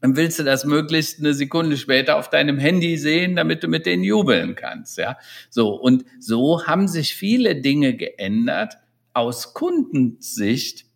dann 0.00 0.16
willst 0.16 0.40
du 0.40 0.42
das 0.42 0.64
möglichst 0.64 1.20
eine 1.20 1.32
Sekunde 1.32 1.76
später 1.76 2.16
auf 2.16 2.28
deinem 2.28 2.58
Handy 2.58 2.96
sehen, 2.98 3.36
damit 3.36 3.62
du 3.62 3.68
mit 3.68 3.86
denen 3.86 4.02
jubeln 4.02 4.56
kannst, 4.56 4.98
ja. 4.98 5.16
So. 5.48 5.74
Und 5.74 6.04
so 6.18 6.66
haben 6.66 6.88
sich 6.88 7.14
viele 7.14 7.60
Dinge 7.60 7.94
geändert 7.94 8.78
aus 9.12 9.54
Kundensicht, 9.54 10.86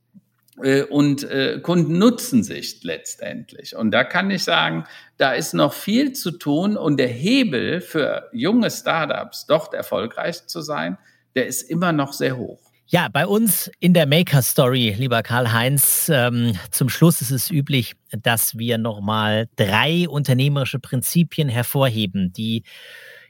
äh, 0.62 0.82
und 0.82 1.24
äh, 1.24 1.60
Kundennutzensicht 1.60 2.84
letztendlich. 2.84 3.76
Und 3.76 3.90
da 3.90 4.04
kann 4.04 4.30
ich 4.30 4.44
sagen, 4.44 4.84
da 5.16 5.32
ist 5.32 5.54
noch 5.54 5.72
viel 5.72 6.12
zu 6.12 6.32
tun 6.32 6.76
und 6.76 6.98
der 6.98 7.08
Hebel 7.08 7.80
für 7.80 8.28
junge 8.32 8.70
Startups 8.70 9.46
dort 9.46 9.74
erfolgreich 9.74 10.46
zu 10.46 10.60
sein, 10.60 10.98
der 11.34 11.46
ist 11.46 11.62
immer 11.62 11.92
noch 11.92 12.12
sehr 12.12 12.36
hoch. 12.36 12.60
Ja, 12.88 13.08
bei 13.08 13.26
uns 13.26 13.68
in 13.80 13.94
der 13.94 14.06
Maker 14.06 14.42
Story, 14.42 14.94
lieber 14.96 15.24
Karl-Heinz, 15.24 16.08
ähm, 16.08 16.52
zum 16.70 16.88
Schluss 16.88 17.20
ist 17.20 17.32
es 17.32 17.50
üblich, 17.50 17.94
dass 18.12 18.56
wir 18.56 18.78
nochmal 18.78 19.48
drei 19.56 20.08
unternehmerische 20.08 20.78
Prinzipien 20.78 21.48
hervorheben, 21.48 22.32
die 22.32 22.62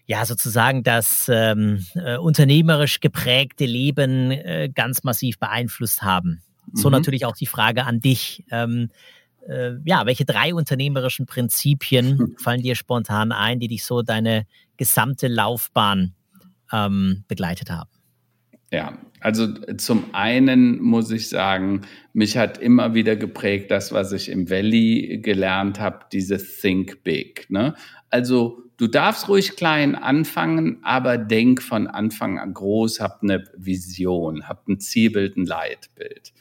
ja 0.04 0.26
sozusagen 0.26 0.82
das 0.82 1.30
ähm, 1.32 1.84
äh, 1.94 2.18
unternehmerisch 2.18 3.00
geprägte 3.00 3.64
Leben 3.64 4.30
äh, 4.30 4.68
ganz 4.72 5.04
massiv 5.04 5.38
beeinflusst 5.38 6.02
haben. 6.02 6.42
So 6.72 6.88
mhm. 6.88 6.92
natürlich 6.92 7.24
auch 7.24 7.36
die 7.36 7.46
Frage 7.46 7.84
an 7.84 8.00
dich. 8.00 8.44
Ähm, 8.50 8.90
äh, 9.48 9.72
ja, 9.84 10.06
welche 10.06 10.24
drei 10.24 10.54
unternehmerischen 10.54 11.26
Prinzipien 11.26 12.36
fallen 12.38 12.62
dir 12.62 12.74
spontan 12.74 13.32
ein, 13.32 13.60
die 13.60 13.68
dich 13.68 13.84
so 13.84 14.02
deine 14.02 14.46
gesamte 14.76 15.28
Laufbahn 15.28 16.14
ähm, 16.72 17.24
begleitet 17.28 17.70
haben? 17.70 17.90
Ja, 18.72 18.98
also 19.20 19.46
zum 19.76 20.12
einen 20.12 20.80
muss 20.82 21.10
ich 21.10 21.28
sagen, 21.28 21.82
mich 22.12 22.36
hat 22.36 22.58
immer 22.58 22.94
wieder 22.94 23.14
geprägt 23.16 23.70
das, 23.70 23.92
was 23.92 24.12
ich 24.12 24.28
im 24.28 24.50
Valley 24.50 25.20
gelernt 25.22 25.78
habe, 25.78 26.06
dieses 26.12 26.60
Think 26.60 27.04
Big. 27.04 27.46
Ne? 27.48 27.74
Also 28.10 28.62
du 28.76 28.88
darfst 28.88 29.28
ruhig 29.28 29.56
klein 29.56 29.94
anfangen, 29.94 30.78
aber 30.82 31.16
denk 31.16 31.62
von 31.62 31.86
Anfang 31.86 32.38
an 32.38 32.54
groß, 32.54 33.00
hab 33.00 33.22
eine 33.22 33.44
Vision, 33.56 34.48
hab 34.48 34.66
ein 34.68 34.80
Zielbild, 34.80 35.36
ein 35.36 35.46
Leitbild. 35.46 36.32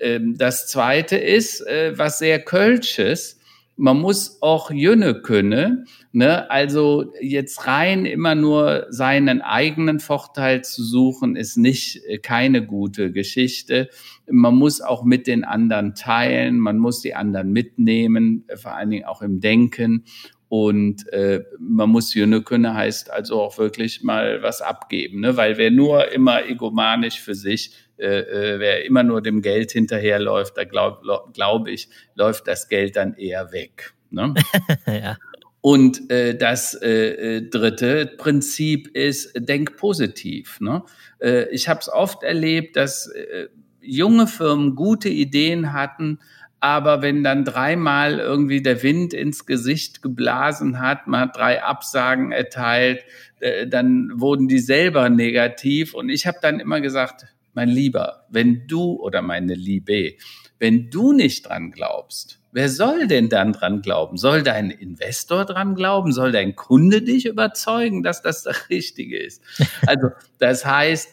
Ähm, 0.00 0.36
das 0.36 0.66
zweite 0.66 1.16
ist, 1.16 1.60
äh, 1.66 1.96
was 1.96 2.18
sehr 2.18 2.40
Kölsches, 2.40 3.38
man 3.76 3.98
muss 3.98 4.40
auch 4.42 4.70
Jünne 4.70 5.22
können, 5.22 5.86
ne? 6.12 6.50
Also 6.50 7.12
jetzt 7.20 7.66
rein 7.66 8.04
immer 8.04 8.34
nur 8.34 8.86
seinen 8.90 9.40
eigenen 9.40 9.98
Vorteil 9.98 10.62
zu 10.62 10.84
suchen, 10.84 11.36
ist 11.36 11.56
nicht 11.56 12.00
äh, 12.06 12.18
keine 12.18 12.64
gute 12.66 13.12
Geschichte. 13.12 13.88
Man 14.30 14.54
muss 14.54 14.80
auch 14.80 15.04
mit 15.04 15.26
den 15.26 15.44
anderen 15.44 15.94
teilen, 15.94 16.58
man 16.58 16.78
muss 16.78 17.00
die 17.00 17.14
anderen 17.14 17.52
mitnehmen, 17.52 18.44
vor 18.56 18.74
allen 18.74 18.90
Dingen 18.90 19.04
auch 19.04 19.22
im 19.22 19.40
Denken. 19.40 20.04
Und 20.48 21.10
äh, 21.14 21.42
man 21.58 21.88
muss 21.88 22.12
Jünne 22.12 22.42
können, 22.42 22.74
heißt 22.74 23.10
also 23.10 23.40
auch 23.40 23.56
wirklich 23.56 24.02
mal 24.02 24.42
was 24.42 24.60
abgeben, 24.60 25.20
ne? 25.20 25.38
weil 25.38 25.56
wer 25.56 25.70
nur 25.70 26.12
immer 26.12 26.44
egomanisch 26.44 27.20
für 27.20 27.34
sich 27.34 27.72
äh, 28.02 28.54
äh, 28.54 28.58
wer 28.58 28.84
immer 28.84 29.02
nur 29.02 29.22
dem 29.22 29.40
Geld 29.42 29.70
hinterherläuft, 29.70 30.56
da 30.56 30.64
glaube 30.64 31.00
glaub 31.32 31.68
ich, 31.68 31.88
läuft 32.14 32.48
das 32.48 32.68
Geld 32.68 32.96
dann 32.96 33.14
eher 33.14 33.52
weg. 33.52 33.94
Ne? 34.10 34.34
ja. 34.86 35.16
Und 35.60 36.10
äh, 36.10 36.36
das 36.36 36.74
äh, 36.74 37.36
äh, 37.36 37.48
dritte 37.48 38.06
Prinzip 38.18 38.88
ist, 38.88 39.32
denk 39.36 39.76
positiv. 39.76 40.58
Ne? 40.60 40.82
Äh, 41.20 41.48
ich 41.50 41.68
habe 41.68 41.78
es 41.80 41.88
oft 41.88 42.24
erlebt, 42.24 42.76
dass 42.76 43.06
äh, 43.06 43.46
junge 43.80 44.26
Firmen 44.26 44.74
gute 44.74 45.08
Ideen 45.08 45.72
hatten, 45.72 46.18
aber 46.58 47.02
wenn 47.02 47.24
dann 47.24 47.44
dreimal 47.44 48.18
irgendwie 48.18 48.62
der 48.62 48.82
Wind 48.84 49.14
ins 49.14 49.46
Gesicht 49.46 50.02
geblasen 50.02 50.80
hat, 50.80 51.08
man 51.08 51.22
hat 51.22 51.36
drei 51.36 51.62
Absagen 51.62 52.30
erteilt, 52.30 53.04
äh, 53.40 53.66
dann 53.66 54.12
wurden 54.14 54.46
die 54.46 54.60
selber 54.60 55.08
negativ. 55.10 55.94
Und 55.94 56.08
ich 56.08 56.26
habe 56.26 56.38
dann 56.40 56.60
immer 56.60 56.80
gesagt, 56.80 57.26
mein 57.54 57.68
Lieber, 57.68 58.26
wenn 58.30 58.66
du 58.66 58.94
oder 59.00 59.22
meine 59.22 59.54
Liebe, 59.54 60.14
wenn 60.58 60.90
du 60.90 61.12
nicht 61.12 61.48
dran 61.48 61.70
glaubst, 61.70 62.40
wer 62.52 62.68
soll 62.68 63.06
denn 63.06 63.28
dann 63.28 63.52
dran 63.52 63.82
glauben? 63.82 64.16
Soll 64.16 64.42
dein 64.42 64.70
Investor 64.70 65.44
dran 65.44 65.74
glauben? 65.74 66.12
Soll 66.12 66.32
dein 66.32 66.54
Kunde 66.54 67.02
dich 67.02 67.26
überzeugen, 67.26 68.02
dass 68.02 68.22
das 68.22 68.42
das 68.42 68.70
Richtige 68.70 69.18
ist? 69.18 69.42
Also 69.86 70.08
das 70.38 70.64
heißt, 70.64 71.08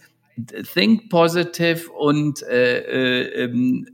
think 0.73 1.09
positive 1.09 1.91
und 1.91 2.43
äh, 2.43 3.23
äh, 3.23 3.43
ähm, 3.43 3.87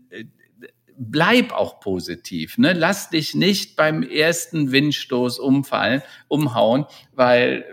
bleib 0.98 1.52
auch 1.52 1.80
positiv. 1.80 2.58
Ne? 2.58 2.74
Lass 2.74 3.10
dich 3.10 3.36
nicht 3.36 3.76
beim 3.76 4.04
ersten 4.04 4.72
Windstoß 4.72 5.40
umfallen, 5.40 6.02
umhauen, 6.28 6.86
weil 7.14 7.66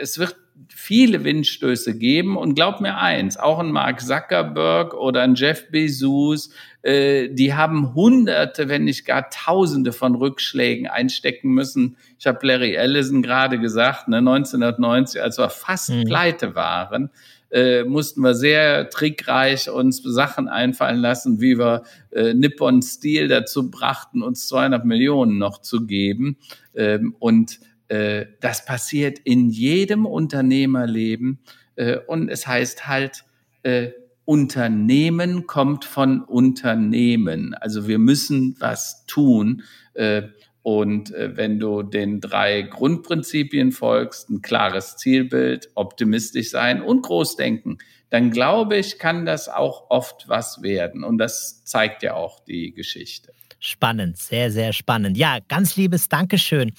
es 0.00 0.18
wird 0.18 0.36
viele 0.68 1.24
Windstöße 1.24 1.96
geben. 1.96 2.36
Und 2.36 2.54
glaub 2.54 2.80
mir 2.80 2.98
eins, 2.98 3.36
auch 3.36 3.58
ein 3.58 3.72
Mark 3.72 4.00
Zuckerberg 4.00 4.94
oder 4.94 5.22
ein 5.22 5.34
Jeff 5.34 5.70
Bezos, 5.70 6.50
äh, 6.82 7.28
die 7.28 7.54
haben 7.54 7.94
Hunderte, 7.94 8.68
wenn 8.68 8.84
nicht 8.84 9.04
gar 9.04 9.28
Tausende 9.30 9.92
von 9.92 10.14
Rückschlägen 10.14 10.86
einstecken 10.86 11.50
müssen. 11.50 11.96
Ich 12.18 12.26
habe 12.26 12.46
Larry 12.46 12.74
Ellison 12.74 13.22
gerade 13.22 13.58
gesagt, 13.58 14.08
ne, 14.08 14.18
1990, 14.18 15.22
als 15.22 15.38
wir 15.38 15.50
fast 15.50 15.90
mhm. 15.90 16.04
pleite 16.04 16.54
waren, 16.54 17.10
äh, 17.50 17.84
mussten 17.84 18.20
wir 18.20 18.34
sehr 18.34 18.90
trickreich 18.90 19.70
uns 19.70 20.02
Sachen 20.02 20.48
einfallen 20.48 20.98
lassen, 20.98 21.40
wie 21.40 21.58
wir 21.58 21.82
äh, 22.10 22.34
Nippon 22.34 22.82
Steel 22.82 23.28
dazu 23.28 23.70
brachten, 23.70 24.22
uns 24.22 24.48
200 24.48 24.84
Millionen 24.84 25.38
noch 25.38 25.58
zu 25.62 25.86
geben. 25.86 26.36
Ähm, 26.74 27.14
und 27.18 27.58
äh, 27.88 28.26
das 28.40 28.64
passiert 28.64 29.18
in 29.18 29.50
jedem 29.50 30.06
Unternehmerleben. 30.06 31.40
Äh, 31.76 31.98
und 32.06 32.28
es 32.28 32.46
heißt 32.46 32.86
halt, 32.86 33.24
äh, 33.62 33.90
Unternehmen 34.24 35.46
kommt 35.46 35.86
von 35.86 36.22
Unternehmen. 36.22 37.54
Also 37.54 37.88
wir 37.88 37.98
müssen 37.98 38.56
was 38.58 39.06
tun. 39.06 39.62
Äh, 39.94 40.24
und 40.62 41.14
äh, 41.14 41.34
wenn 41.34 41.58
du 41.58 41.82
den 41.82 42.20
drei 42.20 42.60
Grundprinzipien 42.60 43.72
folgst, 43.72 44.28
ein 44.28 44.42
klares 44.42 44.98
Zielbild, 44.98 45.70
optimistisch 45.74 46.50
sein 46.50 46.82
und 46.82 47.00
Großdenken, 47.02 47.78
dann 48.10 48.30
glaube 48.30 48.76
ich, 48.76 48.98
kann 48.98 49.24
das 49.24 49.48
auch 49.48 49.88
oft 49.88 50.28
was 50.28 50.62
werden. 50.62 51.04
Und 51.04 51.16
das 51.16 51.64
zeigt 51.64 52.02
ja 52.02 52.12
auch 52.12 52.40
die 52.40 52.72
Geschichte. 52.72 53.32
Spannend, 53.60 54.18
sehr, 54.18 54.52
sehr 54.52 54.72
spannend. 54.72 55.16
Ja, 55.16 55.38
ganz 55.48 55.76
liebes 55.76 56.08
Dankeschön 56.08 56.72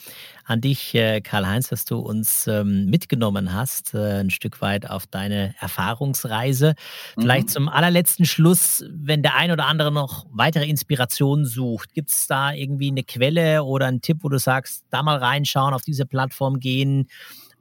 an 0.49 0.61
dich, 0.61 0.95
äh, 0.95 1.21
Karl-Heinz, 1.21 1.69
dass 1.69 1.85
du 1.85 1.99
uns 1.99 2.47
ähm, 2.47 2.85
mitgenommen 2.85 3.53
hast, 3.53 3.93
äh, 3.93 4.19
ein 4.19 4.29
Stück 4.29 4.61
weit 4.61 4.89
auf 4.89 5.05
deine 5.05 5.53
Erfahrungsreise. 5.59 6.73
Vielleicht 7.19 7.47
mhm. 7.47 7.51
zum 7.51 7.69
allerletzten 7.69 8.25
Schluss, 8.25 8.83
wenn 8.89 9.21
der 9.21 9.35
ein 9.35 9.51
oder 9.51 9.67
andere 9.67 9.91
noch 9.91 10.25
weitere 10.31 10.65
Inspirationen 10.67 11.45
sucht, 11.45 11.93
gibt 11.93 12.09
es 12.09 12.27
da 12.27 12.51
irgendwie 12.51 12.89
eine 12.89 13.03
Quelle 13.03 13.63
oder 13.63 13.85
einen 13.85 14.01
Tipp, 14.01 14.19
wo 14.21 14.29
du 14.29 14.39
sagst, 14.39 14.85
da 14.89 15.03
mal 15.03 15.17
reinschauen, 15.17 15.73
auf 15.73 15.83
diese 15.83 16.05
Plattform 16.05 16.59
gehen? 16.59 17.07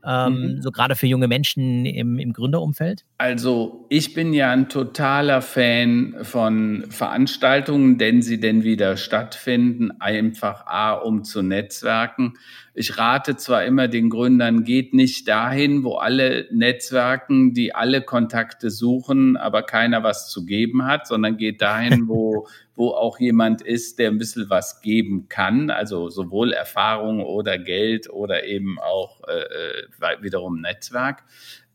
Ähm, 0.09 0.55
mhm. 0.55 0.63
so 0.63 0.71
gerade 0.71 0.97
für 0.97 1.07
junge 1.07 1.29
Menschen 1.29 1.85
im, 1.85 2.19
im 2.19 2.33
Gründerumfeld? 2.33 3.05
Also 3.19 3.85
ich 3.91 4.15
bin 4.15 4.33
ja 4.33 4.51
ein 4.51 4.71
totaler 4.71 5.43
Fan 5.43 6.17
von 6.23 6.87
Veranstaltungen, 6.89 7.99
denn 7.99 8.23
sie 8.23 8.41
denn 8.41 8.65
wieder 8.65 8.97
stattfinden, 8.97 9.91
einfach 10.01 10.67
A, 10.67 10.93
um 10.95 11.25
zu 11.25 11.43
netzwerken. 11.43 12.35
Ich 12.73 12.97
rate 12.97 13.37
zwar 13.37 13.65
immer 13.65 13.89
den 13.89 14.09
Gründern, 14.09 14.65
geht 14.65 14.95
nicht 14.95 15.29
dahin, 15.29 15.85
wo 15.85 15.97
alle 15.97 16.47
Netzwerken, 16.53 17.53
die 17.53 17.75
alle 17.75 18.01
Kontakte 18.01 18.71
suchen, 18.71 19.37
aber 19.37 19.63
keiner 19.63 20.05
was 20.05 20.31
zu 20.31 20.47
geben 20.47 20.87
hat, 20.87 21.07
sondern 21.07 21.37
geht 21.37 21.61
dahin, 21.61 22.09
wo, 22.09 22.47
wo 22.79 22.91
auch 22.91 23.19
jemand 23.19 23.61
ist, 23.61 23.99
der 23.99 24.09
ein 24.09 24.19
bisschen 24.19 24.49
was 24.49 24.81
geben 24.81 25.29
kann, 25.29 25.69
also 25.71 26.09
sowohl 26.09 26.53
Erfahrung 26.53 27.23
oder 27.23 27.59
Geld 27.59 28.09
oder 28.09 28.45
eben 28.45 28.79
auch 28.79 29.21
äh, 29.29 29.33
äh 30.03 30.23
wiederum 30.23 30.61
Netzwerk. 30.61 31.25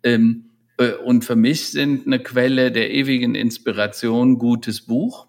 Ähm, 0.01 0.45
äh, 0.77 0.93
und 0.93 1.25
für 1.25 1.35
mich 1.35 1.71
sind 1.71 2.07
eine 2.07 2.19
Quelle 2.19 2.71
der 2.71 2.91
ewigen 2.91 3.35
Inspiration 3.35 4.39
gutes 4.39 4.85
Buch 4.85 5.27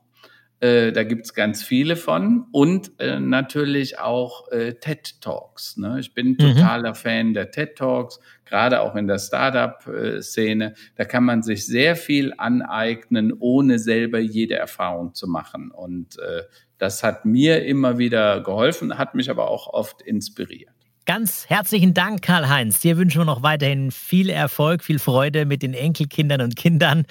äh, 0.64 0.92
da 0.92 1.04
gibt's 1.04 1.34
ganz 1.34 1.62
viele 1.62 1.94
von. 1.94 2.46
Und 2.50 2.92
äh, 2.98 3.20
natürlich 3.20 3.98
auch 3.98 4.50
äh, 4.50 4.72
TED 4.74 5.20
Talks. 5.20 5.76
Ne? 5.76 5.98
Ich 6.00 6.14
bin 6.14 6.28
mhm. 6.28 6.38
totaler 6.38 6.90
mhm. 6.90 6.94
Fan 6.94 7.34
der 7.34 7.50
TED 7.50 7.76
Talks, 7.76 8.18
gerade 8.46 8.80
auch 8.80 8.94
in 8.94 9.06
der 9.06 9.18
Startup-Szene. 9.18 10.74
Da 10.96 11.04
kann 11.04 11.24
man 11.24 11.42
sich 11.42 11.66
sehr 11.66 11.96
viel 11.96 12.32
aneignen, 12.38 13.34
ohne 13.38 13.78
selber 13.78 14.18
jede 14.18 14.54
Erfahrung 14.54 15.12
zu 15.12 15.28
machen. 15.28 15.70
Und 15.70 16.18
äh, 16.18 16.44
das 16.78 17.02
hat 17.02 17.26
mir 17.26 17.66
immer 17.66 17.98
wieder 17.98 18.40
geholfen, 18.40 18.96
hat 18.96 19.14
mich 19.14 19.28
aber 19.28 19.50
auch 19.50 19.66
oft 19.66 20.00
inspiriert. 20.00 20.73
Ganz 21.06 21.50
herzlichen 21.50 21.92
Dank, 21.92 22.22
Karl-Heinz. 22.22 22.80
Dir 22.80 22.96
wünschen 22.96 23.20
wir 23.20 23.26
noch 23.26 23.42
weiterhin 23.42 23.90
viel 23.90 24.30
Erfolg, 24.30 24.82
viel 24.82 24.98
Freude 24.98 25.44
mit 25.44 25.62
den 25.62 25.74
Enkelkindern 25.74 26.40
und 26.40 26.56
Kindern 26.56 27.04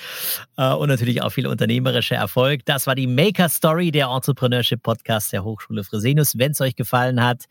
äh, 0.57 0.73
und 0.73 0.89
natürlich 0.89 1.21
auch 1.21 1.29
viel 1.29 1.45
unternehmerischer 1.45 2.15
Erfolg. 2.15 2.65
Das 2.65 2.87
war 2.87 2.95
die 2.95 3.05
Maker 3.05 3.49
Story, 3.49 3.91
der 3.91 4.07
Entrepreneurship 4.07 4.81
Podcast 4.81 5.31
der 5.31 5.43
Hochschule 5.43 5.83
Fresenius. 5.83 6.39
Wenn 6.39 6.53
es 6.53 6.61
euch 6.61 6.75
gefallen 6.75 7.23
hat, 7.23 7.45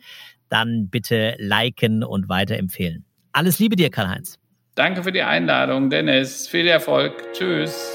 dann 0.48 0.88
bitte 0.88 1.36
liken 1.38 2.02
und 2.02 2.28
weiterempfehlen. 2.28 3.04
Alles 3.32 3.60
Liebe 3.60 3.76
dir, 3.76 3.90
Karl-Heinz. 3.90 4.36
Danke 4.74 5.04
für 5.04 5.12
die 5.12 5.22
Einladung, 5.22 5.90
Dennis. 5.90 6.48
Viel 6.48 6.66
Erfolg. 6.66 7.32
Tschüss. 7.34 7.92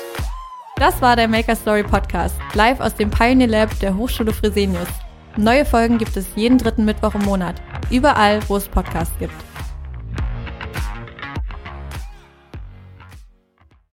Das 0.78 1.02
war 1.02 1.18
der 1.18 1.28
Maker 1.28 1.56
Story 1.56 1.84
Podcast, 1.84 2.38
live 2.54 2.80
aus 2.80 2.96
dem 2.96 3.10
Pioneer 3.10 3.48
Lab 3.48 3.78
der 3.80 3.98
Hochschule 3.98 4.32
Fresenius. 4.32 4.88
Neue 5.38 5.66
Folgen 5.66 6.00
gibt 6.00 6.18
es 6.18 6.26
jeden 6.36 6.58
dritten 6.58 6.84
Mittwoch 6.84 7.14
im 7.14 7.22
Monat, 7.22 7.62
überall, 7.92 8.40
wo 8.48 8.58
es 8.58 8.68
Podcasts 8.68 9.14
gibt. 9.20 9.36